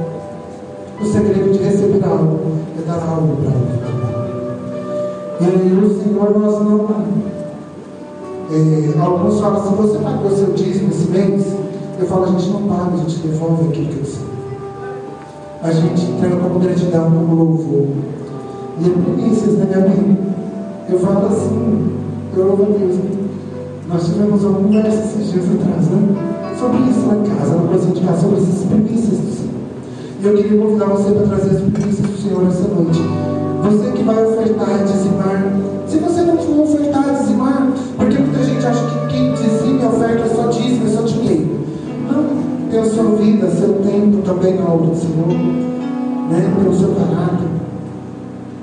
[1.00, 2.40] O segredo de receber algo
[2.78, 3.88] é dar algo para alguém.
[5.40, 6.88] E o Senhor, nós não.
[8.50, 11.46] É, alguns falam assim: você pagou seu dízimo esse mês?
[12.00, 14.37] Eu falo: a gente não paga, a gente devolve aquilo que recebeu.
[15.64, 17.88] A gente entrega como gratidão, como louvor.
[18.80, 20.18] E é primícias, né, Gabi?
[20.90, 21.98] Eu falo assim:
[22.36, 23.00] eu louvo a Deus.
[23.88, 26.54] Nós tivemos uma conversa esses dias atrás, né?
[26.60, 29.54] Sobre isso em casa, uma coisa de casa, sobre essas primícias do Senhor.
[30.22, 33.02] E eu queria convidar você para trazer as primícias do Senhor essa noite.
[33.64, 35.54] Você que vai ofertar dizimar.
[44.38, 46.54] Também na obra do Senhor, né?
[46.62, 47.48] Tem o seu caráter.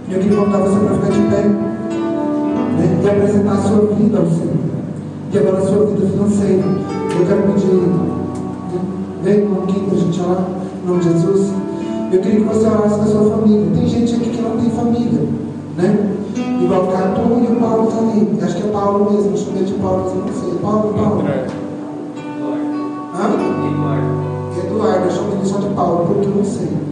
[0.08, 3.00] Eu queria convidar você para ficar de pé né?
[3.02, 4.54] e apresentar a sua vida ao Senhor.
[5.32, 6.62] E agora a sua vida financeira.
[7.18, 8.14] Eu quero pedir, né?
[9.22, 10.44] vem aqui para a gente orar,
[10.82, 11.52] em nome de Jesus.
[12.12, 13.66] Eu queria que você orasse com a sua família.
[13.74, 15.22] Tem gente aqui que não tem família,
[15.76, 16.10] né?
[16.62, 18.38] Igual o Catu e o Paulo estão ali.
[18.40, 20.58] Acho que é Paulo mesmo, chamei de Paulo, não sei.
[20.60, 21.24] Paulo, Paulo.
[25.74, 26.66] Paulo, porque eu não sei.
[26.66, 26.84] Né?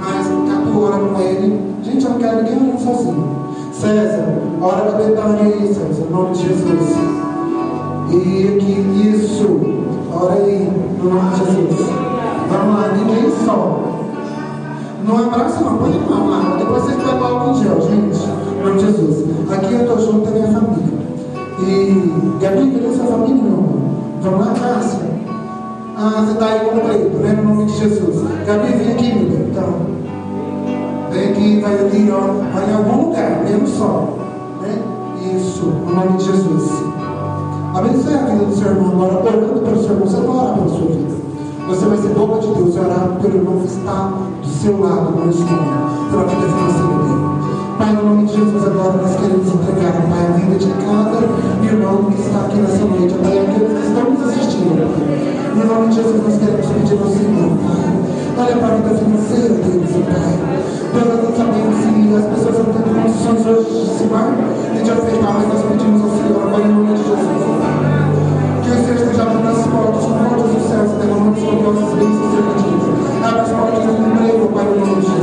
[0.00, 1.60] Mas Catu ora com ele.
[1.82, 3.42] Gente, eu não quero ninguém sozinho.
[3.72, 4.28] César,
[4.60, 6.96] ora com a Betânia aí, César, em nome de Jesus.
[8.10, 9.60] E aqui, isso.
[10.14, 10.70] Ora aí,
[11.02, 11.90] no nome de Jesus.
[12.50, 13.80] Vamos lá, ninguém só.
[15.06, 16.56] Não abraça, não, a mão lá.
[16.58, 18.20] Depois vocês pegam álcool em gel, gente.
[18.56, 19.24] Em nome de Jesus.
[19.50, 20.92] Aqui eu estou junto da minha família.
[21.60, 23.82] E Gabi, cadê sua família, meu amor?
[24.22, 25.01] Vamos lá, Cássia?
[26.04, 27.32] Ah, você está aí completo, né?
[27.32, 28.24] No nome de Jesus.
[28.44, 29.48] Gabi, vem aqui, meu bem.
[29.52, 29.74] Então.
[31.12, 32.42] Vem aqui, vai ali, ó.
[32.52, 34.18] Vai em algum lugar, mesmo só.
[34.62, 34.82] Né?
[35.36, 36.72] Isso, no nome de Jesus.
[37.72, 40.08] Abençoe a vida do seu irmão agora, orando pelo seu irmão.
[40.08, 41.14] Você não orar pela sua vida.
[41.68, 44.12] Você vai ser boca de Deus e orar pelo irmão que está
[44.42, 47.31] do seu lado nesse momento, pela vida financeira dele.
[47.78, 51.18] Pai, no nome de Jesus, agora nós queremos entregar, Pai, a vida de cada
[51.64, 55.54] irmão que está aqui nessa noite, Pai, aqueles que estão nos assistindo, Pai.
[55.56, 57.92] No nome de Jesus, nós queremos pedir ao Senhor, Pai.
[58.38, 60.32] Olha para a vida financeira deles, Pai.
[60.92, 61.82] Deus, nós não sabemos
[62.12, 66.10] as pessoas não têm condições hoje de se e de ofertar, mas nós pedimos ao
[66.10, 67.42] Senhor, Pai, no nome de Jesus.
[68.62, 72.30] Que o Senhor esteja abrindo as portas, as portas dos céus, derramando sobre nossas bênçãos
[72.32, 72.94] serventivas.
[73.24, 75.21] Abre as portas do emprego, Pai, no nome de Jesus.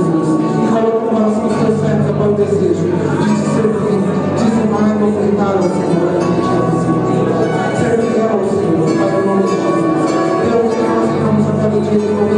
[2.39, 3.99] Desejo de servir,
[4.37, 7.39] dizimar e ofertar ao Senhor, aquilo que é.
[7.79, 9.99] Ser fiel ao Senhor, Pai, no nome de Jesus.
[10.39, 12.28] Deus, que nós venhamos a cada dia desenvolver aquilo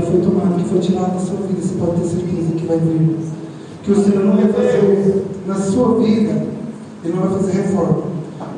[0.00, 2.78] que foi tomado, que foi tirado da sua vida, você pode ter certeza que vai
[2.78, 3.18] vir.
[3.82, 6.46] Que o Senhor não vai fazer na sua vida,
[7.04, 8.02] Ele não vai fazer reforma.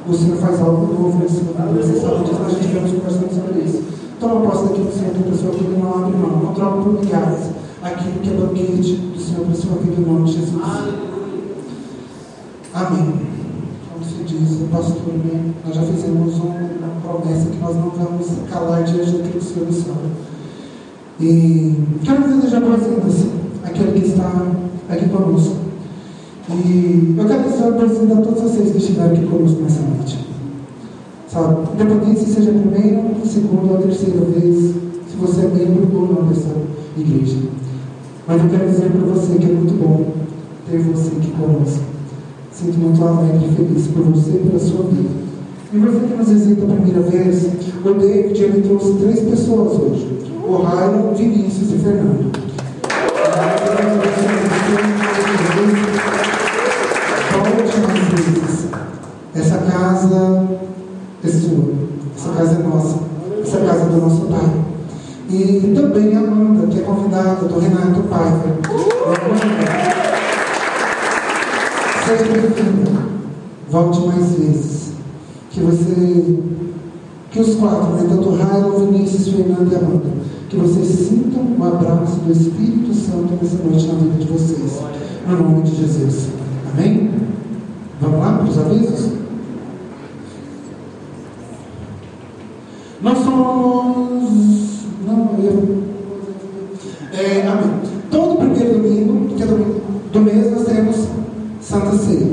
[0.08, 1.68] O Senhor faz algo novo nesse lugar.
[1.68, 3.82] Você sabe disso, nós já tivemos conversando sobre isso.
[4.18, 6.42] Toma posse daquilo que o Senhor tem para a sua vida não abre mão.
[6.42, 7.50] Não troca por migalhas.
[7.82, 10.62] Aquilo que é banquete do Senhor para a sua vida em nome de Jesus.
[12.74, 13.14] Amém.
[13.92, 15.52] Como se diz, pastor, né?
[15.64, 19.42] nós já fizemos um- uma promessa que nós não vamos calar diante daquilo que o
[19.42, 20.10] Senhor nos fala.
[21.20, 23.26] E quero desejar boas-vindas
[23.62, 24.47] àquele que está
[24.88, 25.56] aqui conosco.
[26.48, 30.26] E eu quero desejar boas-vindas a todos vocês que estiveram aqui conosco nessa noite.
[31.28, 34.74] Sabe, independente se seja a primeira, a segunda ou a terceira vez,
[35.10, 36.56] se você é membro ou não dessa
[36.97, 37.36] igreja.
[38.26, 40.06] Mas eu quero dizer para você que é muito bom
[40.70, 41.84] ter você aqui conosco.
[42.51, 45.10] Sinto muito alegre e feliz por você e pela sua vida.
[45.72, 47.47] E você que nos visita a primeira vez,
[47.84, 50.20] o David ele trouxe três pessoas hoje:
[50.51, 52.32] o Raio, Vinícius e Fernando.
[58.10, 58.68] Vezes.
[59.35, 60.48] Essa casa
[61.22, 61.72] é sua.
[62.16, 62.98] Essa casa é nossa.
[63.40, 64.51] Essa casa é do nosso pai.
[65.31, 68.59] E também a Amanda, que é convidada do Renato Paiva.
[72.05, 73.02] Seja bem-vinda.
[73.70, 74.93] Volte mais vezes.
[75.51, 76.39] Que você.
[77.31, 78.06] Que os quatro, né?
[78.09, 80.39] Tanto Raio, Vinícius, Fernando e Amanda.
[80.51, 84.82] Que vocês sintam o abraço do Espírito Santo nessa noite na vida de vocês.
[85.28, 86.31] No nome de Jesus.
[86.72, 87.09] Amém?
[88.01, 89.12] Vamos lá para os avisos?
[93.01, 94.86] Nós somos.
[95.06, 95.85] Não, eu.
[97.12, 97.70] É, amém.
[98.10, 99.81] Todo primeiro domingo, que é domingo
[100.12, 100.97] do mês, nós temos
[101.60, 102.27] Santa Ceia.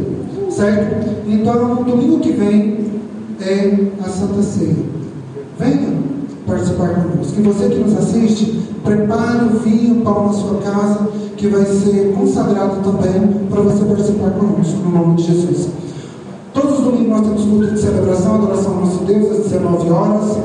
[0.49, 1.07] Certo?
[1.27, 2.79] Então, domingo que vem
[3.39, 4.75] é a Santa Ceia.
[5.59, 6.07] Venha
[6.47, 7.39] participar conosco.
[7.39, 12.13] E você que nos assiste, prepare o vinho, o na sua casa, que vai ser
[12.17, 15.69] consagrado também para você participar conosco, no nome de Jesus.
[16.53, 20.37] Todos os domingos nós temos culto de celebração, adoração ao nosso Deus, às 19 horas.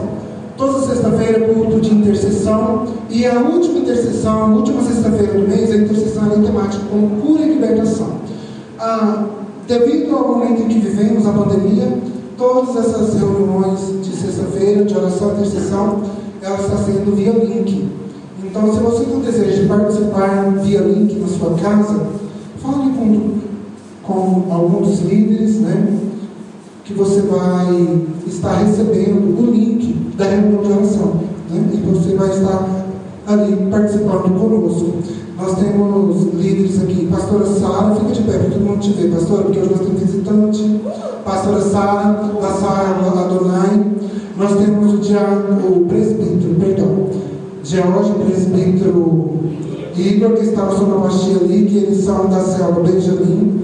[0.57, 2.85] Toda sexta-feira, culto de intercessão.
[3.09, 7.43] E a última intercessão, a última sexta-feira do mês, a intercessão é temática com cura
[7.43, 8.09] e libertação.
[8.79, 9.25] Ah,
[9.67, 11.99] devido ao momento em que vivemos, a pandemia,
[12.37, 16.03] todas essas reuniões de sexta-feira, de oração e intercessão,
[16.43, 17.89] ela está sendo via link.
[18.55, 22.07] Então, se você não deseja participar via link na sua casa,
[22.59, 23.31] fale com,
[24.03, 25.99] com algum dos líderes, né?
[26.85, 31.15] Que você vai estar recebendo o link da oração.
[31.49, 31.71] Né?
[31.73, 32.85] E você vai estar
[33.27, 34.99] ali participando conosco.
[35.39, 39.45] Nós temos líderes aqui, pastora Sara, fica de pé para todo mundo te ver, pastora,
[39.45, 40.81] porque hoje nós temos visitante,
[41.25, 43.93] pastora Sara, da Sara Adonai,
[44.37, 47.02] nós temos o diácono, o presbítero, perdão,
[47.65, 49.31] George, presbítero
[49.97, 53.61] Igor, que está no sonoplastia ali, que eles são da célula Benjamin,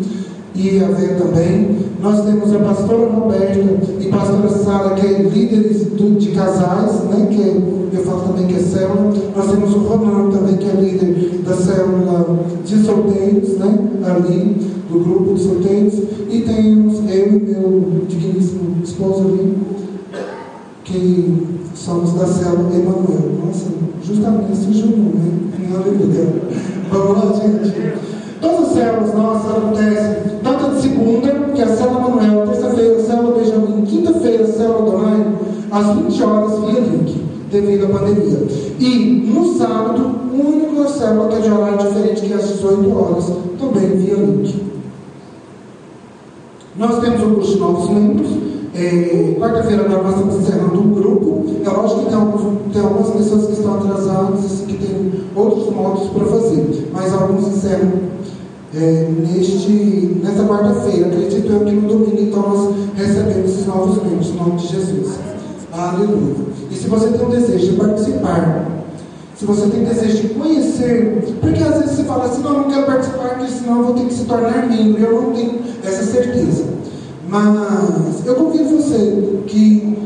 [0.54, 1.78] e a Vé também.
[2.00, 3.58] Nós temos a pastora Roberta
[4.00, 5.86] e pastora Sara, que é líderes
[6.18, 9.12] de casais, né, que é- eu falo também que é célula.
[9.36, 14.56] Nós temos o Romano também, que é líder da célula de solteiros, né, ali,
[14.90, 15.94] do grupo de solteiros.
[16.30, 19.56] E temos eu e meu digníssimo esposo ali,
[20.84, 23.38] que somos da célula Emanuel.
[23.44, 23.66] Nossa,
[24.02, 25.76] justamente surgiu o nome, né?
[25.76, 26.42] Aleluia.
[26.90, 27.98] Vamos lá, gente.
[28.40, 33.38] Todas as células nossas acontecem tanto de segunda, que é a célula Manuel, terça-feira, célula
[33.38, 35.26] Benjamin, quinta-feira, célula Donai,
[35.70, 38.46] às 20 horas via link, devido à pandemia.
[38.78, 43.32] E no sábado, única célula que é de horário diferente, que é às 18 horas,
[43.58, 44.62] também via link.
[46.76, 48.47] Nós temos um curso de novos membros.
[48.78, 51.44] É, Quarta-feira agora nós estamos encerrando um grupo.
[51.64, 55.74] É lógico que tem, alguns, tem algumas pessoas que estão atrasadas, assim, que tem outros
[55.74, 56.88] módulos para fazer.
[56.92, 57.90] Mas alguns encerram
[58.72, 61.08] é, neste, nesta quarta-feira.
[61.08, 65.18] Acredito eu que no domingo, então, nós recebemos esses novos membros, em nome de Jesus.
[65.72, 66.36] Aleluia.
[66.70, 68.68] E se você tem um desejo de participar,
[69.34, 72.70] se você tem desejo de conhecer, porque às vezes você fala assim, não, eu não
[72.70, 76.04] quero participar, porque senão eu vou ter que se tornar membro, eu não tenho essa
[76.04, 76.77] certeza.
[77.28, 79.96] Mas eu convido você que,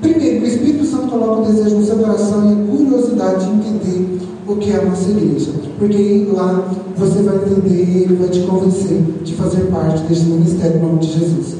[0.00, 4.18] primeiro, o Espírito Santo coloca o desejo no seu coração e a curiosidade de entender
[4.48, 5.52] o que é a nossa igreja.
[5.78, 10.78] Porque lá você vai entender e ele vai te convencer de fazer parte deste ministério
[10.78, 11.56] em nome de Jesus.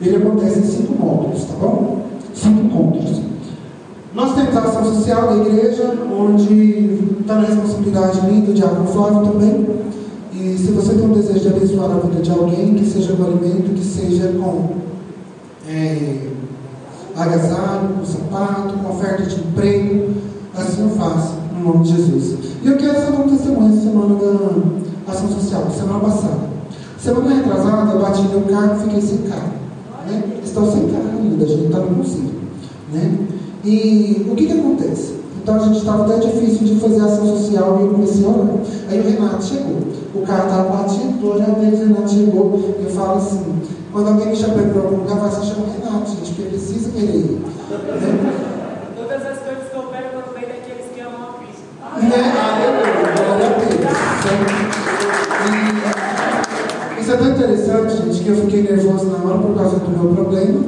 [0.00, 2.02] Ele acontece em cinco módulos, tá bom?
[2.34, 3.22] Cinco encontros.
[4.14, 9.32] Nós temos a ação social da igreja, onde está na responsabilidade minha do Diácono Flávio
[9.32, 9.66] também.
[10.46, 13.24] E se você tem um desejo de abençoar a vida de alguém, que seja com
[13.24, 14.76] alimento, que seja com
[15.68, 16.28] é,
[17.16, 20.14] agasalho, com sapato, com oferta de emprego,
[20.56, 22.38] assim eu faço, no nome de Jesus.
[22.62, 26.48] E eu quero dar um testemunho essa semana da ação social, semana passada.
[26.96, 29.50] Semana retrasada, eu bati meu carro e fiquei sem carro.
[30.06, 30.22] Né?
[30.44, 32.30] Estão sem carro ainda, a gente está no conselho.
[32.92, 33.18] Né?
[33.64, 35.15] E o que, que acontece?
[35.46, 38.48] Então a gente estava até difícil de fazer ação social e eu comecei a orar.
[38.90, 39.78] Aí o Renato chegou.
[40.12, 42.74] O carro estava batido, glória a o Renato chegou.
[42.82, 43.62] Eu falo assim,
[43.92, 47.38] quando alguém me chama para algum lugar, vai se chama Renato, gente, porque precisa querer?
[48.96, 51.62] Todas as coisas que eu pego não vem daqueles que amam a Cristo.
[56.98, 59.90] E Isso é tão interessante, gente, que eu fiquei nervoso na hora por causa do
[59.96, 60.58] meu problema,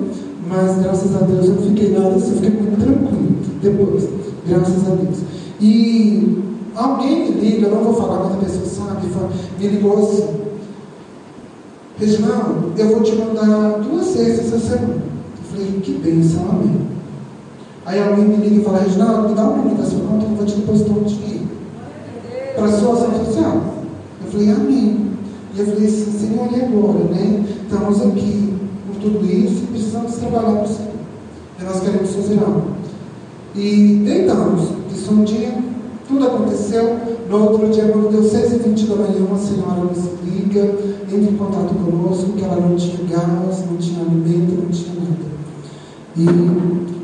[0.47, 3.19] mas graças a Deus eu não fiquei nada assim, eu fiquei muito tranquilo
[3.61, 5.19] depois, graças a Deus.
[5.61, 6.43] E
[6.75, 9.07] alguém me liga, eu não vou falar quanta pessoa sabe,
[9.59, 10.49] me ligou assim,
[11.99, 14.95] Reginaldo, eu vou te mandar duas cestas essa semana.
[14.95, 16.87] Eu falei, que bênção, amém.
[17.85, 20.37] Aí alguém me liga e fala, Reginaldo, me dá o número da sua que eu
[20.37, 21.49] vou te depositar um dinheiro
[22.55, 23.63] para a sua ação social.
[24.25, 25.11] Eu falei, amém.
[25.55, 27.45] E eu falei assim, Senhor, e agora, né?
[27.63, 28.55] Estamos aqui
[28.87, 30.93] por tudo isso e precisamos trabalhar para o Senhor.
[31.61, 32.78] E nós queremos fazer algo.
[33.59, 34.69] E deitamos.
[34.95, 35.53] Isso um dia,
[36.07, 36.97] tudo aconteceu.
[37.29, 40.63] No outro dia, quando deu 6h20 da manhã, uma senhora nos liga,
[41.13, 45.29] entra em contato conosco, que ela não tinha gás, não tinha alimento, não tinha nada.
[46.17, 46.29] E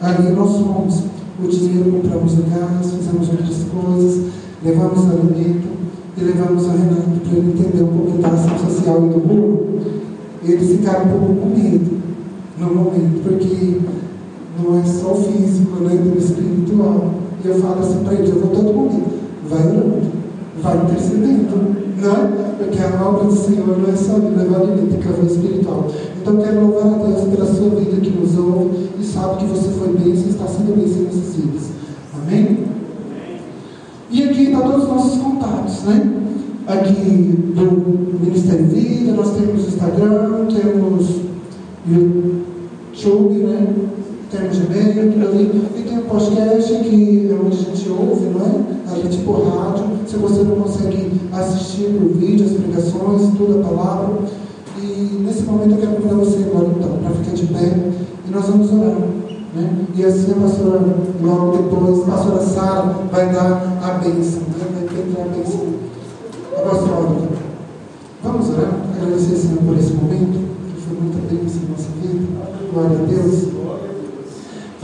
[0.01, 1.03] ali nós fomos.
[1.43, 4.27] O dinheiro compramos o gás, fizemos outras coisas,
[4.65, 5.69] levamos alimento
[6.17, 9.81] e levamos a Renato para ele entender um pouco da ação social e do burro.
[10.45, 11.99] Eles ficaram um pouco com medo
[12.57, 13.81] no momento, porque
[14.63, 17.15] não é só o físico, né, do espiritual.
[17.45, 19.05] E eu falo assim para eles, eu vou todo mundo,
[19.49, 20.07] vai orando,
[20.63, 21.57] vai intercedendo,
[22.01, 22.55] né?
[22.59, 25.91] Porque a obra do Senhor não é só de levar que haver espiritual.
[26.21, 29.69] Então quero louvar a Deus pela sua vida que nos ouve e sabe que você
[29.71, 31.71] foi bênção e está sendo bênção nessas vidas.
[32.15, 32.65] Amém?
[34.11, 36.13] E aqui está todos os nossos contatos, né?
[36.67, 41.17] Aqui do Ministério Vida, nós temos Instagram, temos
[41.87, 43.67] YouTube, né?
[44.35, 45.69] Temos Gmail, tudo ali.
[45.77, 48.93] E tem o podcast que é onde a gente ouve, não é?
[48.93, 49.85] Ali tipo rádio.
[50.09, 54.19] Se você não consegue assistir por vídeo, as pregações, tudo a palavra.
[54.77, 57.93] E nesse momento eu quero convidar você agora então, para ficar de pé
[58.27, 58.97] e nós vamos orar.
[59.55, 59.87] Né?
[59.95, 60.81] E assim a pastora,
[61.23, 62.83] logo depois, a pastora Sara
[63.13, 64.67] vai dar a bênção, né?
[64.75, 65.61] vai ter a bênção.
[66.57, 67.29] Apóstolo,
[68.21, 70.41] vamos orar, agradecer, Senhor, por esse momento,
[70.75, 72.27] que foi muita bênção em nossa vida.
[72.73, 73.54] Glória a Deus.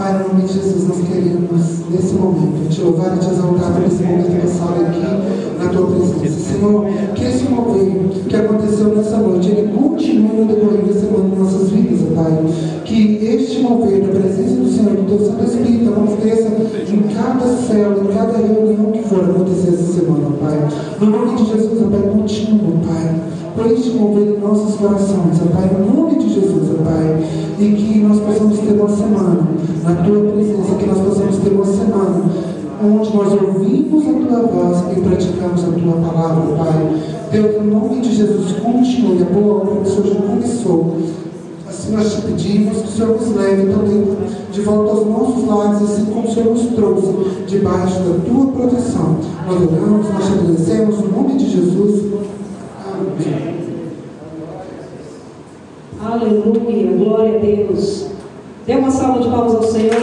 [0.00, 3.84] Pai, no nome de Jesus, nós queremos, nesse momento, te louvar e te exaltar por
[3.84, 4.98] esse momento passado aqui
[5.62, 6.40] na tua presença.
[6.40, 11.38] Senhor, que esse mover que aconteceu nessa noite, ele continue no decorrer da semana em
[11.38, 12.32] nossas vidas, Pai.
[12.86, 18.02] Que este mover da presença do Senhor, do teu Santo Espírito, aconteça em cada célula,
[18.02, 20.66] em cada reunião que for acontecer essa semana, Pai.
[20.98, 23.20] No nome de Jesus, Pai, continua, Pai.
[23.66, 27.22] Este mover em nossos corações, ó Pai, no nome de Jesus, ó Pai.
[27.58, 29.48] E que nós possamos ter uma semana
[29.84, 32.24] na tua presença, que nós possamos ter uma semana
[32.82, 37.00] onde nós ouvimos a tua voz e praticamos a tua palavra, Pai.
[37.30, 40.96] Deus, no nome de Jesus, continue a boa obra que o Senhor já começou.
[41.68, 44.16] Assim nós te pedimos que o Senhor nos leve também
[44.50, 49.16] de volta aos nossos lares, assim como o Senhor nos trouxe, debaixo da tua proteção.
[49.46, 52.10] Nós oramos, nós te agradecemos, no nome de Jesus.
[52.84, 53.50] Amém.
[56.10, 58.08] Aleluia, glória a Deus.
[58.66, 59.94] Dê uma salva de palmas ao Senhor.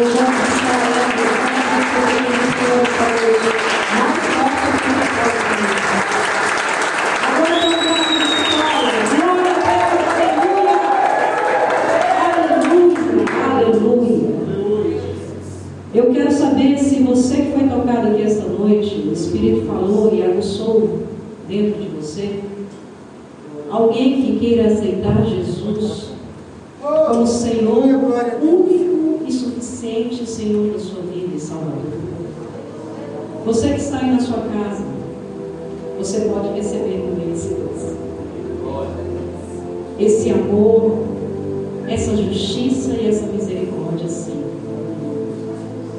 [42.07, 44.41] Essa justiça e essa misericórdia, sim.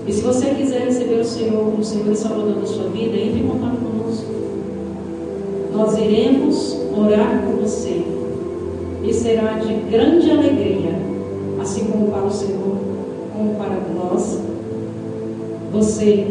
[0.06, 3.40] E se você quiser receber o Senhor como Senhor e Salvador da sua vida, entre
[3.40, 4.26] em contato conosco.
[5.70, 8.02] Nós iremos orar por você
[9.04, 10.98] e será de grande alegria,
[11.60, 12.78] assim como para o Senhor,
[13.36, 14.40] como para nós,
[15.70, 16.26] você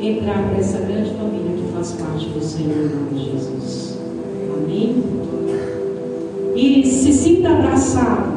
[0.00, 3.98] entrar para essa grande família que faz parte do Senhor em nome de Jesus.
[4.56, 5.02] Amém?
[6.54, 8.31] E se sinta abraçado.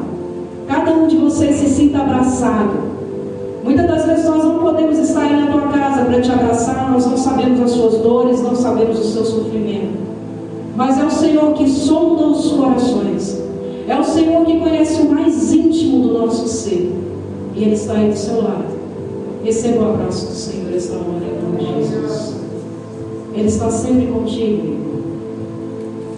[0.86, 2.78] Cada um de vocês se sinta abraçado.
[3.64, 7.04] Muitas das vezes nós não podemos estar aí na tua casa para te abraçar, nós
[7.04, 9.98] não sabemos as suas dores, não sabemos o seu sofrimento.
[10.76, 13.42] Mas é o Senhor que sonda os corações.
[13.88, 16.94] É o Senhor que conhece o mais íntimo do nosso ser.
[17.56, 18.76] E Ele está aí do seu lado.
[19.42, 22.36] Receba o abraço do Senhor esta hora em nome de Jesus.
[23.34, 24.76] Ele está sempre contigo.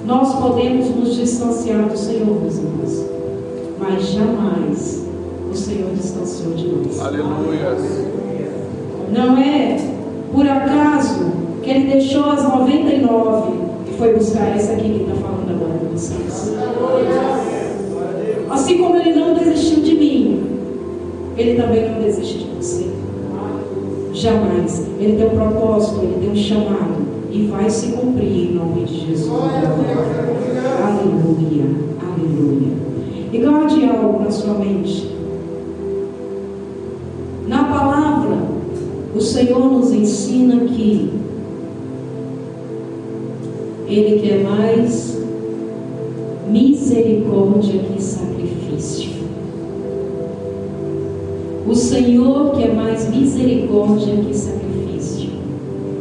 [0.05, 3.18] Nós podemos nos distanciar do Senhor, meus irmãos,
[3.81, 5.07] mas jamais
[5.51, 7.01] o Senhor distanciou de nós.
[7.01, 7.77] Aleluia.
[9.13, 9.77] Não é
[10.33, 11.33] por acaso
[11.63, 13.53] que ele deixou as 99
[13.91, 16.55] e foi buscar essa aqui que ele está falando agora com vocês.
[18.51, 20.43] Assim como ele não desistiu de mim,
[21.37, 22.89] ele também não desiste de você.
[24.13, 24.87] Jamais.
[24.99, 29.07] Ele tem um propósito, ele tem um chamado e vai se cumprir em nome de
[29.07, 29.31] Jesus.
[29.31, 29.97] Aleluia,
[32.01, 32.73] aleluia.
[33.31, 35.07] E guarde algo na sua mente.
[37.47, 38.39] Na palavra,
[39.15, 41.11] o Senhor nos ensina que
[43.87, 45.19] Ele quer mais
[46.51, 49.11] misericórdia que sacrifício.
[51.67, 55.31] O Senhor quer mais misericórdia que sacrifício.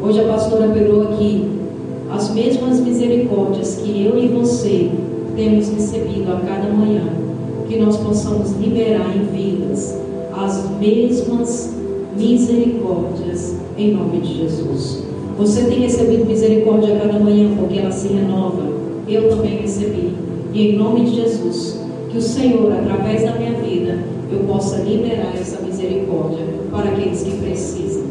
[0.02, 1.46] Hoje a pastora pegou aqui
[2.10, 4.90] as mesmas misericórdias que eu e você
[5.36, 7.04] temos recebido a cada manhã,
[7.68, 9.96] que nós possamos liberar em vidas
[10.34, 11.74] as mesmas
[12.18, 15.04] misericórdias em nome de Jesus.
[15.38, 18.64] Você tem recebido misericórdia a cada manhã porque ela se renova.
[19.08, 20.14] Eu também recebi.
[20.54, 21.80] E em nome de Jesus,
[22.10, 24.00] que o Senhor, através da minha vida,
[24.32, 28.04] eu possa liberar essa misericórdia para aqueles que precisam,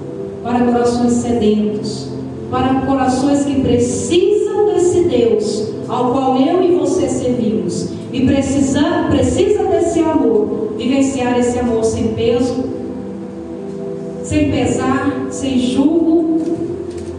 [0.43, 2.09] para corações sedentos,
[2.51, 9.65] para corações que precisam desse Deus ao qual eu e você servimos e precisa, precisa
[9.65, 12.65] desse amor, vivenciar esse amor sem peso,
[14.23, 16.41] sem pesar, sem julgo,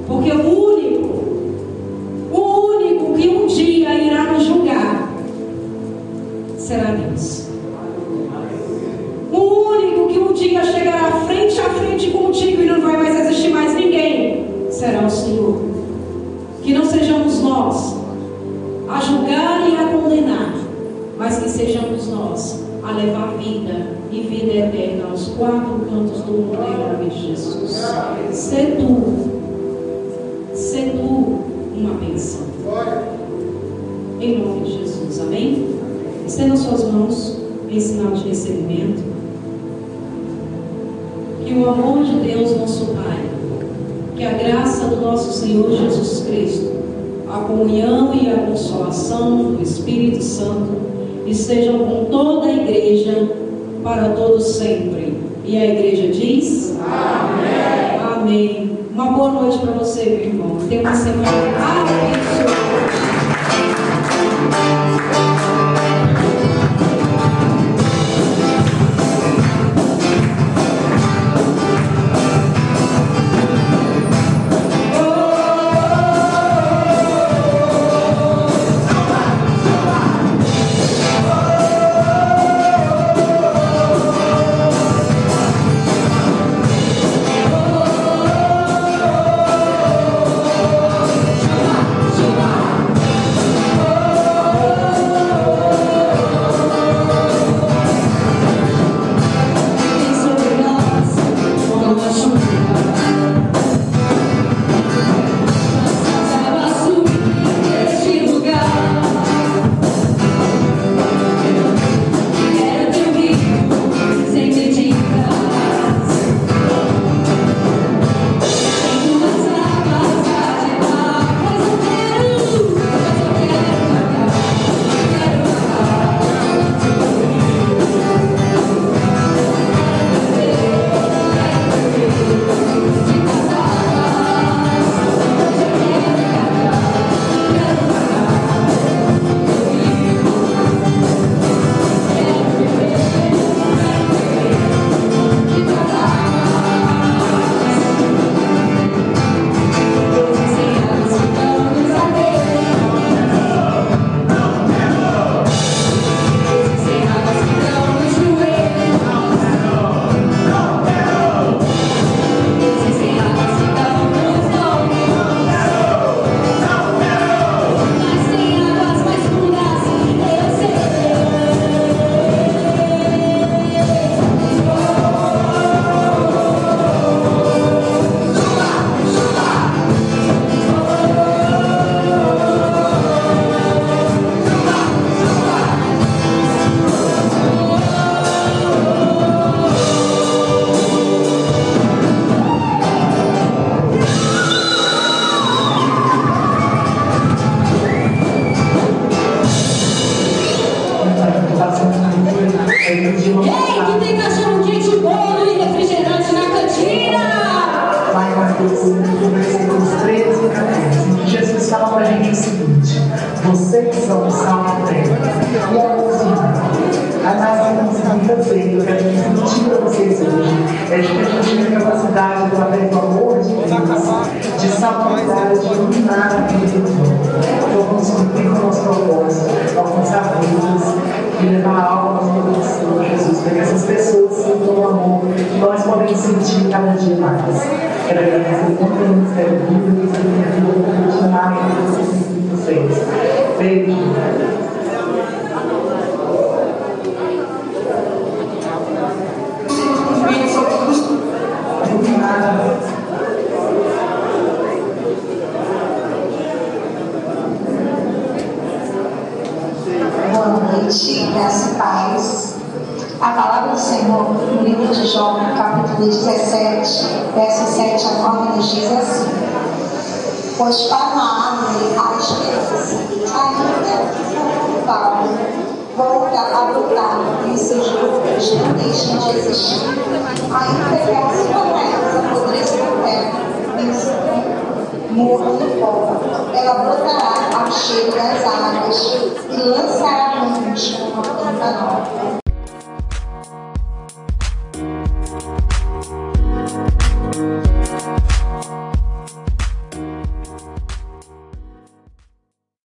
[0.07, 0.66] porque o